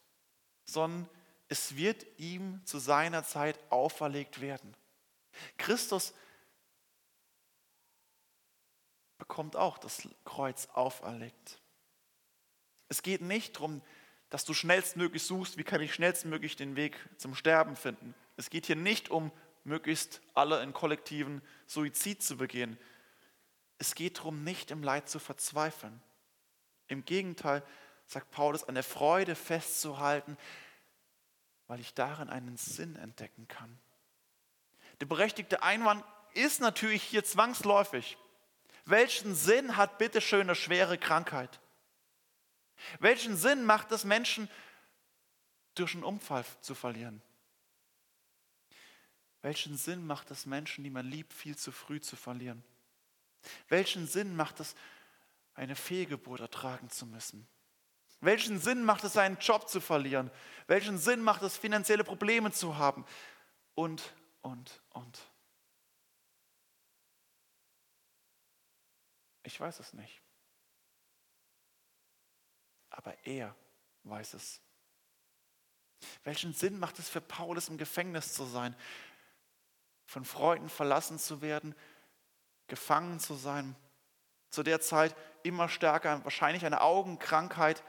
sondern 0.66 1.08
es 1.48 1.76
wird 1.76 2.04
ihm 2.18 2.60
zu 2.66 2.78
seiner 2.78 3.24
Zeit 3.24 3.58
auferlegt 3.70 4.42
werden. 4.42 4.76
Christus 5.56 6.12
bekommt 9.16 9.56
auch 9.56 9.78
das 9.78 10.06
Kreuz 10.26 10.68
auferlegt. 10.74 11.58
Es 12.90 13.02
geht 13.02 13.22
nicht 13.22 13.56
darum, 13.56 13.80
dass 14.28 14.44
du 14.44 14.52
schnellstmöglich 14.52 15.22
suchst, 15.22 15.56
wie 15.56 15.64
kann 15.64 15.80
ich 15.80 15.94
schnellstmöglich 15.94 16.54
den 16.54 16.76
Weg 16.76 16.98
zum 17.16 17.34
Sterben 17.34 17.76
finden. 17.76 18.14
Es 18.36 18.50
geht 18.50 18.66
hier 18.66 18.76
nicht 18.76 19.08
um 19.08 19.32
möglichst 19.64 20.20
alle 20.34 20.62
in 20.62 20.72
kollektiven 20.72 21.42
Suizid 21.66 22.22
zu 22.22 22.36
begehen. 22.36 22.78
Es 23.78 23.94
geht 23.94 24.18
darum, 24.18 24.44
nicht 24.44 24.70
im 24.70 24.82
Leid 24.82 25.08
zu 25.08 25.18
verzweifeln. 25.18 26.00
Im 26.86 27.04
Gegenteil, 27.04 27.62
sagt 28.06 28.30
Paulus, 28.30 28.64
an 28.64 28.74
der 28.74 28.84
Freude 28.84 29.34
festzuhalten, 29.34 30.36
weil 31.66 31.80
ich 31.80 31.94
darin 31.94 32.28
einen 32.28 32.56
Sinn 32.56 32.96
entdecken 32.96 33.48
kann. 33.48 33.78
Der 35.00 35.06
berechtigte 35.06 35.62
Einwand 35.62 36.04
ist 36.34 36.60
natürlich 36.60 37.02
hier 37.02 37.24
zwangsläufig. 37.24 38.18
Welchen 38.84 39.34
Sinn 39.34 39.76
hat 39.76 39.98
bitte 39.98 40.20
eine 40.36 40.54
schwere 40.54 40.98
Krankheit? 40.98 41.60
Welchen 43.00 43.36
Sinn 43.36 43.64
macht 43.64 43.92
es 43.92 44.04
Menschen, 44.04 44.48
durch 45.74 45.94
einen 45.94 46.04
Unfall 46.04 46.44
zu 46.60 46.74
verlieren? 46.74 47.22
Welchen 49.44 49.76
Sinn 49.76 50.06
macht 50.06 50.30
es 50.30 50.46
Menschen, 50.46 50.84
die 50.84 50.90
man 50.90 51.04
liebt, 51.04 51.34
viel 51.34 51.54
zu 51.54 51.70
früh 51.70 52.00
zu 52.00 52.16
verlieren? 52.16 52.64
Welchen 53.68 54.06
Sinn 54.06 54.34
macht 54.34 54.58
es, 54.58 54.74
eine 55.52 55.76
Fehlgeburt 55.76 56.40
ertragen 56.40 56.88
zu 56.88 57.04
müssen? 57.04 57.46
Welchen 58.20 58.58
Sinn 58.58 58.82
macht 58.84 59.04
es, 59.04 59.18
einen 59.18 59.36
Job 59.36 59.68
zu 59.68 59.82
verlieren? 59.82 60.30
Welchen 60.66 60.96
Sinn 60.96 61.20
macht 61.20 61.42
es, 61.42 61.58
finanzielle 61.58 62.04
Probleme 62.04 62.52
zu 62.52 62.78
haben? 62.78 63.04
Und, 63.74 64.14
und, 64.40 64.80
und. 64.94 65.20
Ich 69.42 69.60
weiß 69.60 69.78
es 69.78 69.92
nicht. 69.92 70.22
Aber 72.88 73.14
er 73.26 73.54
weiß 74.04 74.32
es. 74.32 74.62
Welchen 76.22 76.54
Sinn 76.54 76.78
macht 76.78 76.98
es 76.98 77.10
für 77.10 77.20
Paulus 77.20 77.68
im 77.68 77.76
Gefängnis 77.76 78.32
zu 78.32 78.46
sein? 78.46 78.74
Von 80.14 80.24
Freunden 80.24 80.68
verlassen 80.68 81.18
zu 81.18 81.42
werden, 81.42 81.74
gefangen 82.68 83.18
zu 83.18 83.34
sein. 83.34 83.74
Zu 84.48 84.62
der 84.62 84.80
Zeit 84.80 85.16
immer 85.42 85.68
stärker, 85.68 86.22
wahrscheinlich 86.22 86.64
eine 86.64 86.82
Augenkrankheit 86.82 87.82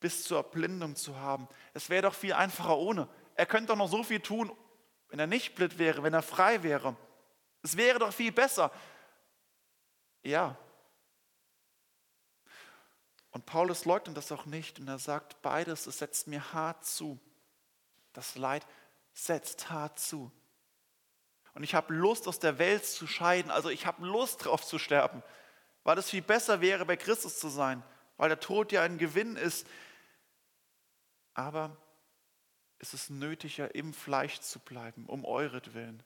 bis 0.00 0.24
zur 0.24 0.38
Erblindung 0.38 0.96
zu 0.96 1.20
haben. 1.20 1.46
Es 1.72 1.88
wäre 1.88 2.02
doch 2.02 2.14
viel 2.14 2.32
einfacher 2.32 2.76
ohne. 2.76 3.06
Er 3.36 3.46
könnte 3.46 3.68
doch 3.68 3.76
noch 3.76 3.88
so 3.88 4.02
viel 4.02 4.18
tun, 4.18 4.50
wenn 5.08 5.20
er 5.20 5.28
nicht 5.28 5.54
blind 5.54 5.78
wäre, 5.78 6.02
wenn 6.02 6.14
er 6.14 6.22
frei 6.22 6.64
wäre. 6.64 6.96
Es 7.62 7.76
wäre 7.76 8.00
doch 8.00 8.12
viel 8.12 8.32
besser. 8.32 8.72
Ja. 10.24 10.56
Und 13.30 13.46
Paulus 13.46 13.84
leugnet 13.84 14.16
das 14.16 14.32
auch 14.32 14.46
nicht 14.46 14.80
und 14.80 14.88
er 14.88 14.98
sagt, 14.98 15.40
beides, 15.42 15.86
es 15.86 15.98
setzt 15.98 16.26
mir 16.26 16.52
hart 16.52 16.84
zu. 16.84 17.20
Das 18.14 18.34
Leid 18.34 18.66
setzt 19.12 19.70
hart 19.70 20.00
zu. 20.00 20.32
Und 21.54 21.62
ich 21.62 21.74
habe 21.74 21.92
Lust, 21.94 22.28
aus 22.28 22.38
der 22.38 22.58
Welt 22.58 22.84
zu 22.86 23.06
scheiden. 23.06 23.50
Also 23.50 23.68
ich 23.68 23.86
habe 23.86 24.06
Lust, 24.06 24.44
drauf 24.44 24.64
zu 24.64 24.78
sterben, 24.78 25.22
weil 25.84 25.98
es 25.98 26.10
viel 26.10 26.22
besser 26.22 26.60
wäre, 26.60 26.86
bei 26.86 26.96
Christus 26.96 27.38
zu 27.38 27.48
sein, 27.48 27.82
weil 28.16 28.28
der 28.28 28.40
Tod 28.40 28.72
ja 28.72 28.82
ein 28.82 28.98
Gewinn 28.98 29.36
ist. 29.36 29.66
Aber 31.34 31.76
es 32.78 32.94
ist 32.94 33.10
nötiger, 33.10 33.74
im 33.74 33.92
Fleisch 33.94 34.40
zu 34.40 34.58
bleiben, 34.58 35.06
um 35.06 35.24
euretwillen. 35.24 36.02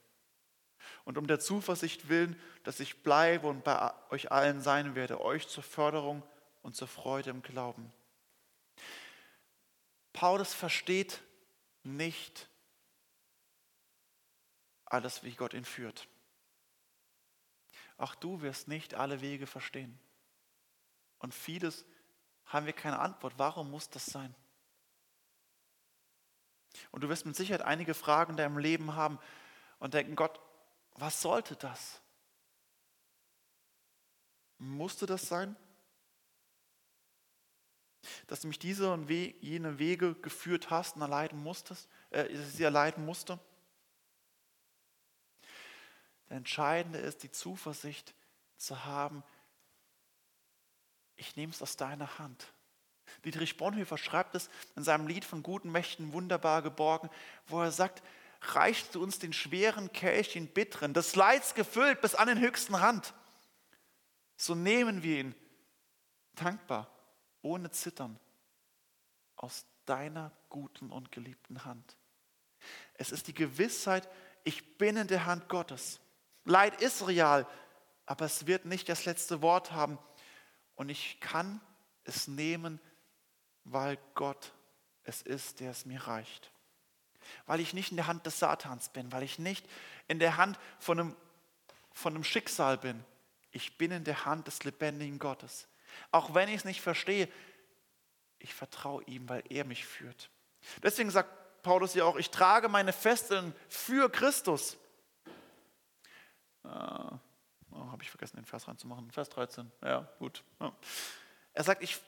Und 1.04 1.18
um 1.18 1.26
der 1.26 1.40
Zuversicht 1.40 2.08
willen, 2.08 2.40
dass 2.64 2.80
ich 2.80 3.02
bleibe 3.02 3.48
und 3.48 3.64
bei 3.64 3.92
euch 4.10 4.30
allen 4.30 4.60
sein 4.60 4.94
werde, 4.94 5.20
euch 5.20 5.48
zur 5.48 5.62
Förderung 5.62 6.22
und 6.62 6.76
zur 6.76 6.88
Freude 6.88 7.30
im 7.30 7.42
Glauben. 7.42 7.92
Paulus 10.12 10.54
versteht 10.54 11.22
nicht, 11.82 12.48
alles, 14.86 15.22
wie 15.22 15.34
Gott 15.34 15.54
ihn 15.54 15.64
führt. 15.64 16.08
Auch 17.98 18.14
du 18.14 18.40
wirst 18.42 18.68
nicht 18.68 18.94
alle 18.94 19.20
Wege 19.20 19.46
verstehen. 19.46 19.98
Und 21.18 21.34
vieles 21.34 21.84
haben 22.46 22.66
wir 22.66 22.72
keine 22.72 22.98
Antwort. 22.98 23.34
Warum 23.36 23.70
muss 23.70 23.88
das 23.90 24.06
sein? 24.06 24.34
Und 26.90 27.02
du 27.02 27.08
wirst 27.08 27.26
mit 27.26 27.36
Sicherheit 27.36 27.62
einige 27.62 27.94
Fragen 27.94 28.32
in 28.32 28.36
deinem 28.36 28.58
Leben 28.58 28.94
haben 28.94 29.18
und 29.78 29.94
denken, 29.94 30.14
Gott, 30.14 30.40
was 30.94 31.20
sollte 31.20 31.56
das? 31.56 32.00
Musste 34.58 35.06
das 35.06 35.26
sein? 35.26 35.56
Dass 38.26 38.40
du 38.40 38.48
mich 38.48 38.58
diese 38.58 38.92
und 38.92 39.08
jene 39.10 39.78
Wege 39.78 40.14
geführt 40.14 40.70
hast 40.70 40.96
und 40.96 41.02
erleiden 41.02 41.42
musstest, 41.42 41.88
äh, 42.10 42.34
sie 42.36 42.62
erleiden 42.62 43.04
musste? 43.04 43.38
Der 46.28 46.38
Entscheidende 46.38 46.98
ist, 46.98 47.22
die 47.22 47.30
Zuversicht 47.30 48.14
zu 48.56 48.84
haben, 48.84 49.22
ich 51.16 51.36
nehme 51.36 51.52
es 51.52 51.62
aus 51.62 51.76
deiner 51.76 52.18
Hand. 52.18 52.52
Dietrich 53.24 53.56
Bonhoeffer 53.56 53.98
schreibt 53.98 54.34
es 54.34 54.50
in 54.74 54.82
seinem 54.82 55.06
Lied 55.06 55.24
von 55.24 55.42
guten 55.42 55.70
Mächten 55.70 56.12
wunderbar 56.12 56.62
geborgen, 56.62 57.08
wo 57.46 57.60
er 57.62 57.72
sagt, 57.72 58.02
reichst 58.42 58.94
du 58.94 59.02
uns 59.02 59.18
den 59.18 59.32
schweren 59.32 59.92
Kelch, 59.92 60.32
den 60.32 60.48
bitteren, 60.48 60.94
des 60.94 61.16
Leids 61.16 61.54
gefüllt 61.54 62.00
bis 62.00 62.14
an 62.14 62.28
den 62.28 62.40
höchsten 62.40 62.74
Rand, 62.74 63.14
so 64.36 64.54
nehmen 64.54 65.02
wir 65.02 65.20
ihn 65.20 65.34
dankbar, 66.34 66.90
ohne 67.42 67.70
Zittern, 67.70 68.18
aus 69.36 69.64
deiner 69.86 70.32
guten 70.48 70.90
und 70.90 71.12
geliebten 71.12 71.64
Hand. 71.64 71.96
Es 72.94 73.12
ist 73.12 73.28
die 73.28 73.34
Gewissheit, 73.34 74.08
ich 74.44 74.78
bin 74.78 74.96
in 74.96 75.08
der 75.08 75.26
Hand 75.26 75.48
Gottes. 75.48 76.00
Leid 76.46 76.80
ist 76.80 77.06
real, 77.06 77.46
aber 78.06 78.24
es 78.24 78.46
wird 78.46 78.64
nicht 78.64 78.88
das 78.88 79.04
letzte 79.04 79.42
Wort 79.42 79.72
haben. 79.72 79.98
Und 80.76 80.88
ich 80.88 81.20
kann 81.20 81.60
es 82.04 82.28
nehmen, 82.28 82.80
weil 83.64 83.98
Gott 84.14 84.52
es 85.02 85.22
ist, 85.22 85.60
der 85.60 85.72
es 85.72 85.86
mir 85.86 86.06
reicht. 86.06 86.50
Weil 87.46 87.60
ich 87.60 87.74
nicht 87.74 87.90
in 87.90 87.96
der 87.96 88.06
Hand 88.06 88.24
des 88.26 88.38
Satans 88.38 88.88
bin, 88.90 89.10
weil 89.10 89.24
ich 89.24 89.38
nicht 89.38 89.66
in 90.06 90.20
der 90.20 90.36
Hand 90.36 90.58
von 90.78 91.00
einem, 91.00 91.16
von 91.92 92.14
einem 92.14 92.24
Schicksal 92.24 92.78
bin. 92.78 93.04
Ich 93.50 93.76
bin 93.76 93.90
in 93.90 94.04
der 94.04 94.24
Hand 94.24 94.46
des 94.46 94.62
lebendigen 94.62 95.18
Gottes. 95.18 95.66
Auch 96.12 96.34
wenn 96.34 96.48
ich 96.48 96.56
es 96.56 96.64
nicht 96.64 96.80
verstehe, 96.80 97.28
ich 98.38 98.54
vertraue 98.54 99.02
ihm, 99.04 99.28
weil 99.28 99.42
er 99.48 99.64
mich 99.64 99.84
führt. 99.84 100.30
Deswegen 100.82 101.10
sagt 101.10 101.62
Paulus 101.62 101.94
ja 101.94 102.04
auch, 102.04 102.16
ich 102.16 102.30
trage 102.30 102.68
meine 102.68 102.92
Fesseln 102.92 103.54
für 103.68 104.08
Christus. 104.10 104.76
Ah, 106.66 107.18
oh, 107.70 107.90
Habe 107.90 108.02
ich 108.02 108.10
vergessen, 108.10 108.36
den 108.36 108.44
Vers 108.44 108.68
reinzumachen. 108.68 109.10
Vers 109.10 109.28
13. 109.30 109.70
Ja, 109.82 110.08
gut. 110.18 110.42
Ja. 110.60 110.72
Er 111.52 111.64
sagt, 111.64 111.82
ich, 111.82 111.98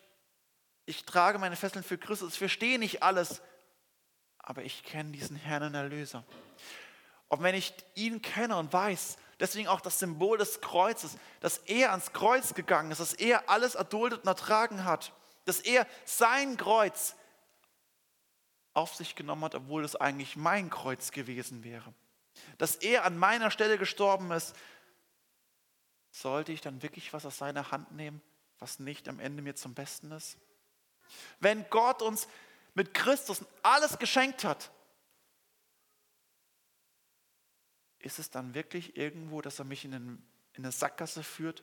ich 0.86 1.04
trage 1.04 1.38
meine 1.38 1.56
Fesseln 1.56 1.84
für 1.84 1.98
Christus. 1.98 2.32
Ich 2.32 2.38
verstehe 2.38 2.78
nicht 2.78 3.02
alles, 3.02 3.40
aber 4.38 4.62
ich 4.62 4.82
kenne 4.82 5.12
diesen 5.12 5.36
Herrn 5.36 5.62
und 5.62 5.74
Erlöser. 5.74 6.24
Und 7.28 7.42
wenn 7.42 7.54
ich 7.54 7.74
ihn 7.94 8.22
kenne 8.22 8.56
und 8.56 8.72
weiß, 8.72 9.18
deswegen 9.38 9.68
auch 9.68 9.80
das 9.80 9.98
Symbol 9.98 10.38
des 10.38 10.60
Kreuzes, 10.60 11.16
dass 11.40 11.58
er 11.58 11.90
ans 11.90 12.12
Kreuz 12.12 12.54
gegangen 12.54 12.90
ist, 12.90 13.00
dass 13.00 13.14
er 13.14 13.48
alles 13.48 13.74
erduldet 13.74 14.22
und 14.22 14.26
ertragen 14.26 14.84
hat, 14.84 15.12
dass 15.44 15.60
er 15.60 15.86
sein 16.04 16.56
Kreuz 16.56 17.14
auf 18.74 18.94
sich 18.94 19.14
genommen 19.14 19.44
hat, 19.44 19.54
obwohl 19.54 19.84
es 19.84 19.96
eigentlich 19.96 20.36
mein 20.36 20.70
Kreuz 20.70 21.10
gewesen 21.10 21.64
wäre. 21.64 21.92
Dass 22.58 22.76
er 22.76 23.04
an 23.04 23.18
meiner 23.18 23.50
Stelle 23.50 23.78
gestorben 23.78 24.30
ist, 24.32 24.54
sollte 26.10 26.52
ich 26.52 26.60
dann 26.60 26.82
wirklich 26.82 27.12
was 27.12 27.26
aus 27.26 27.38
seiner 27.38 27.70
Hand 27.70 27.92
nehmen, 27.92 28.20
was 28.58 28.78
nicht 28.78 29.08
am 29.08 29.20
Ende 29.20 29.42
mir 29.42 29.54
zum 29.54 29.74
Besten 29.74 30.10
ist? 30.12 30.38
Wenn 31.40 31.68
Gott 31.70 32.02
uns 32.02 32.28
mit 32.74 32.94
Christus 32.94 33.44
alles 33.62 33.98
geschenkt 33.98 34.44
hat, 34.44 34.70
ist 37.98 38.18
es 38.18 38.30
dann 38.30 38.54
wirklich 38.54 38.96
irgendwo, 38.96 39.40
dass 39.40 39.58
er 39.58 39.64
mich 39.64 39.84
in, 39.84 39.92
den, 39.92 40.22
in 40.52 40.64
eine 40.64 40.72
Sackgasse 40.72 41.22
führt, 41.22 41.62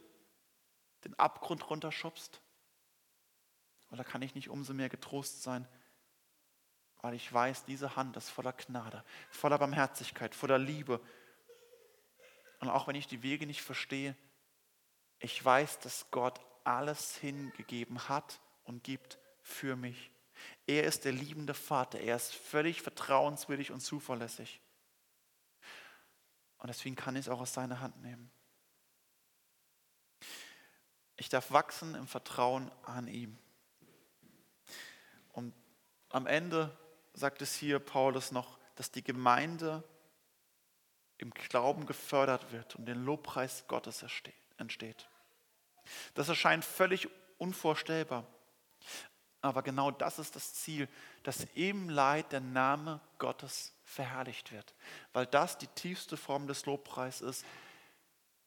den 1.04 1.18
Abgrund 1.18 1.70
runterschubst? 1.70 2.42
Oder 3.92 4.04
kann 4.04 4.22
ich 4.22 4.36
nicht 4.36 4.50
umso 4.50 4.74
mehr 4.74 4.90
getrost 4.90 5.44
sein, 5.44 5.68
weil 7.06 7.14
ich 7.14 7.32
weiß, 7.32 7.66
diese 7.66 7.96
Hand 7.96 8.18
ist 8.18 8.32
voller 8.32 8.54
Gnade, 8.54 9.04
voller 9.30 9.60
Barmherzigkeit, 9.60 10.34
voller 10.34 10.58
Liebe. 10.58 11.00
Und 12.62 12.70
auch 12.70 12.88
wenn 12.88 12.96
ich 12.96 13.06
die 13.06 13.22
Wege 13.22 13.46
nicht 13.46 13.62
verstehe, 13.62 14.16
ich 15.20 15.46
weiß, 15.46 15.78
dass 15.82 16.10
Gott 16.10 16.42
alles 16.64 17.16
hingegeben 17.18 18.10
hat 18.10 18.42
und 18.64 18.84
gibt 18.84 19.20
für 19.44 19.76
mich. 19.76 20.10
Er 20.66 20.86
ist 20.86 21.06
der 21.06 21.12
liebende 21.12 21.54
Vater. 21.54 22.00
Er 22.00 22.16
ist 22.16 22.34
völlig 22.34 22.82
vertrauenswürdig 22.82 23.72
und 23.72 23.82
zuverlässig. 23.82 24.60
Und 26.58 26.70
deswegen 26.70 26.96
kann 26.96 27.16
ich 27.16 27.28
es 27.28 27.30
auch 27.30 27.42
aus 27.42 27.54
seiner 27.54 27.82
Hand 27.82 28.02
nehmen. 28.02 28.32
Ich 31.18 31.30
darf 31.30 31.52
wachsen 31.52 31.94
im 31.94 32.08
Vertrauen 32.08 32.72
an 32.82 33.08
ihm. 33.08 33.38
Und 35.34 35.54
am 36.10 36.26
Ende 36.26 36.76
sagt 37.16 37.42
es 37.42 37.56
hier 37.56 37.80
Paulus 37.80 38.32
noch, 38.32 38.60
dass 38.76 38.92
die 38.92 39.04
Gemeinde 39.04 39.84
im 41.18 41.32
Glauben 41.32 41.86
gefördert 41.86 42.52
wird 42.52 42.76
und 42.76 42.86
den 42.86 43.04
Lobpreis 43.06 43.66
Gottes 43.68 44.06
entsteht. 44.58 45.10
Das 46.14 46.30
erscheint 46.30 46.66
völlig 46.66 47.08
unvorstellbar. 47.38 48.26
Aber 49.42 49.62
genau 49.62 49.92
das 49.92 50.20
ist 50.20 50.36
das 50.36 50.56
Ziel, 50.56 50.90
dass 51.24 51.46
im 51.54 51.90
Leid 51.90 52.32
der 52.32 52.40
Name 52.42 53.00
Gottes 53.20 53.74
verherrlicht 53.84 54.52
wird. 54.52 54.74
Weil 55.14 55.28
das 55.28 55.58
die 55.58 55.68
tiefste 55.68 56.18
Form 56.18 56.48
des 56.48 56.66
Lobpreises 56.66 57.22
ist, 57.22 57.46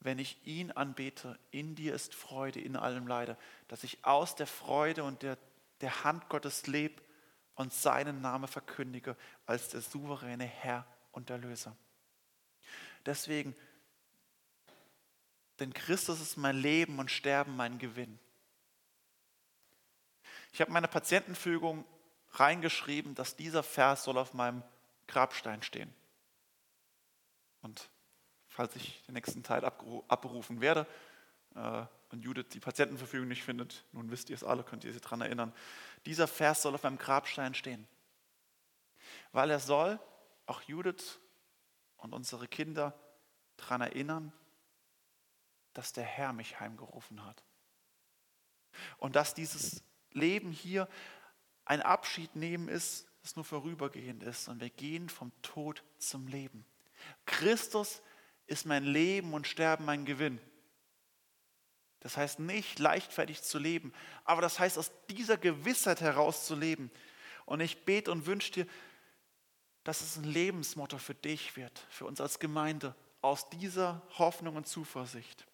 wenn 0.01 0.19
ich 0.19 0.45
ihn 0.45 0.71
anbete, 0.71 1.39
in 1.51 1.75
dir 1.75 1.93
ist 1.93 2.13
Freude 2.13 2.59
in 2.61 2.75
allem 2.75 3.07
Leide, 3.07 3.37
dass 3.67 3.83
ich 3.83 4.05
aus 4.05 4.35
der 4.35 4.47
Freude 4.47 5.03
und 5.03 5.23
der, 5.23 5.37
der 5.81 6.03
Hand 6.03 6.29
Gottes 6.29 6.67
lebe 6.67 7.01
und 7.59 7.73
seinen 7.73 8.21
Namen 8.21 8.47
verkündige 8.47 9.17
als 9.45 9.67
der 9.67 9.81
souveräne 9.81 10.45
Herr 10.45 10.87
und 11.11 11.29
Erlöser. 11.29 11.75
Deswegen, 13.05 13.53
denn 15.59 15.73
Christus 15.73 16.21
ist 16.21 16.37
mein 16.37 16.55
Leben 16.55 16.99
und 16.99 17.11
Sterben 17.11 17.57
mein 17.57 17.77
Gewinn. 17.77 18.17
Ich 20.53 20.61
habe 20.61 20.71
meine 20.71 20.87
Patientenfügung 20.87 21.83
reingeschrieben, 22.31 23.13
dass 23.13 23.35
dieser 23.35 23.61
Vers 23.61 24.05
soll 24.05 24.17
auf 24.17 24.33
meinem 24.33 24.63
Grabstein 25.07 25.61
stehen. 25.61 25.93
Und 27.61 27.89
falls 28.47 28.73
ich 28.77 29.03
den 29.03 29.15
nächsten 29.15 29.43
Teil 29.43 29.65
abberufen 29.65 30.61
werde 30.61 30.87
äh, 31.55 31.83
und 32.11 32.23
Judith 32.23 32.49
die 32.53 32.59
Patientenverfügung 32.59 33.27
nicht 33.27 33.43
findet, 33.43 33.85
nun 33.91 34.11
wisst 34.11 34.29
ihr 34.29 34.35
es 34.35 34.43
alle, 34.43 34.63
könnt 34.63 34.83
ihr 34.83 34.93
sie 34.93 34.99
daran 34.99 35.21
erinnern, 35.21 35.53
dieser 36.05 36.27
Vers 36.27 36.61
soll 36.61 36.73
auf 36.75 36.83
meinem 36.83 36.97
Grabstein 36.97 37.53
stehen. 37.53 37.87
Weil 39.31 39.51
er 39.51 39.59
soll 39.59 39.99
auch 40.45 40.61
Judith 40.63 41.19
und 41.97 42.13
unsere 42.13 42.47
Kinder 42.47 42.99
daran 43.57 43.81
erinnern, 43.81 44.33
dass 45.73 45.93
der 45.93 46.03
Herr 46.03 46.33
mich 46.33 46.59
heimgerufen 46.59 47.23
hat. 47.25 47.43
Und 48.97 49.15
dass 49.15 49.33
dieses 49.33 49.83
Leben 50.11 50.51
hier 50.51 50.87
ein 51.65 51.81
Abschied 51.81 52.35
nehmen 52.35 52.67
ist, 52.67 53.07
das 53.21 53.35
nur 53.35 53.45
vorübergehend 53.45 54.23
ist. 54.23 54.47
Und 54.47 54.61
wir 54.61 54.69
gehen 54.69 55.09
vom 55.09 55.31
Tod 55.41 55.83
zum 55.97 56.27
Leben. 56.27 56.65
Christus 57.25 58.01
ist 58.47 58.65
mein 58.65 58.83
Leben 58.83 59.33
und 59.33 59.47
Sterben 59.47 59.85
mein 59.85 60.05
Gewinn. 60.05 60.39
Das 62.01 62.15
heißt 62.15 62.39
nicht 62.39 62.79
leichtfertig 62.79 63.41
zu 63.41 63.59
leben, 63.59 63.93
aber 64.23 64.41
das 64.41 64.59
heißt 64.59 64.77
aus 64.77 64.91
dieser 65.09 65.37
Gewissheit 65.37 66.01
heraus 66.01 66.45
zu 66.45 66.55
leben. 66.55 66.91
Und 67.45 67.59
ich 67.59 67.83
bete 67.83 68.11
und 68.11 68.25
wünsche 68.25 68.51
dir, 68.51 68.67
dass 69.83 70.01
es 70.01 70.17
ein 70.17 70.23
Lebensmotto 70.23 70.97
für 70.97 71.15
dich 71.15 71.57
wird, 71.57 71.85
für 71.89 72.05
uns 72.05 72.21
als 72.21 72.39
Gemeinde, 72.39 72.95
aus 73.21 73.49
dieser 73.49 74.01
Hoffnung 74.17 74.55
und 74.55 74.67
Zuversicht. 74.67 75.45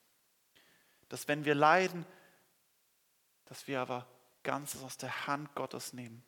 Dass 1.09 1.28
wenn 1.28 1.45
wir 1.45 1.55
leiden, 1.55 2.05
dass 3.45 3.67
wir 3.67 3.82
aber 3.82 4.07
Ganzes 4.43 4.84
aus 4.84 4.97
der 4.97 5.28
Hand 5.28 5.53
Gottes 5.55 5.93
nehmen. 5.93 6.24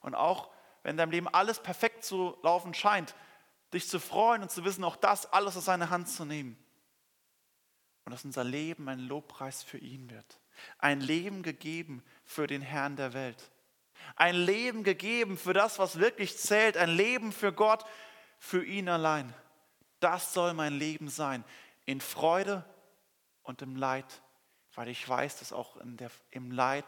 Und 0.00 0.14
auch 0.14 0.50
wenn 0.82 0.92
in 0.92 0.96
deinem 0.96 1.10
Leben 1.10 1.28
alles 1.28 1.60
perfekt 1.60 2.04
zu 2.04 2.38
laufen 2.42 2.72
scheint, 2.74 3.14
dich 3.72 3.88
zu 3.88 4.00
freuen 4.00 4.42
und 4.42 4.50
zu 4.50 4.64
wissen, 4.64 4.84
auch 4.84 4.96
das 4.96 5.26
alles 5.32 5.56
aus 5.56 5.66
seiner 5.66 5.90
Hand 5.90 6.08
zu 6.08 6.24
nehmen. 6.24 6.56
Und 8.10 8.14
dass 8.14 8.24
unser 8.24 8.44
Leben 8.44 8.88
ein 8.88 8.98
Lobpreis 8.98 9.62
für 9.62 9.78
ihn 9.78 10.10
wird. 10.10 10.40
Ein 10.78 11.00
Leben 11.00 11.42
gegeben 11.42 12.02
für 12.24 12.46
den 12.46 12.60
Herrn 12.60 12.96
der 12.96 13.12
Welt. 13.12 13.50
Ein 14.16 14.34
Leben 14.34 14.82
gegeben 14.82 15.38
für 15.38 15.52
das, 15.52 15.78
was 15.78 15.98
wirklich 15.98 16.36
zählt. 16.36 16.76
Ein 16.76 16.90
Leben 16.90 17.32
für 17.32 17.52
Gott, 17.52 17.84
für 18.38 18.64
ihn 18.64 18.88
allein. 18.88 19.32
Das 20.00 20.34
soll 20.34 20.54
mein 20.54 20.74
Leben 20.74 21.08
sein. 21.08 21.44
In 21.86 22.00
Freude 22.00 22.64
und 23.42 23.62
im 23.62 23.76
Leid 23.76 24.22
weil 24.74 24.88
ich 24.88 25.08
weiß, 25.08 25.38
dass 25.38 25.52
auch 25.52 25.76
der, 25.82 26.10
im 26.30 26.50
Leid 26.50 26.84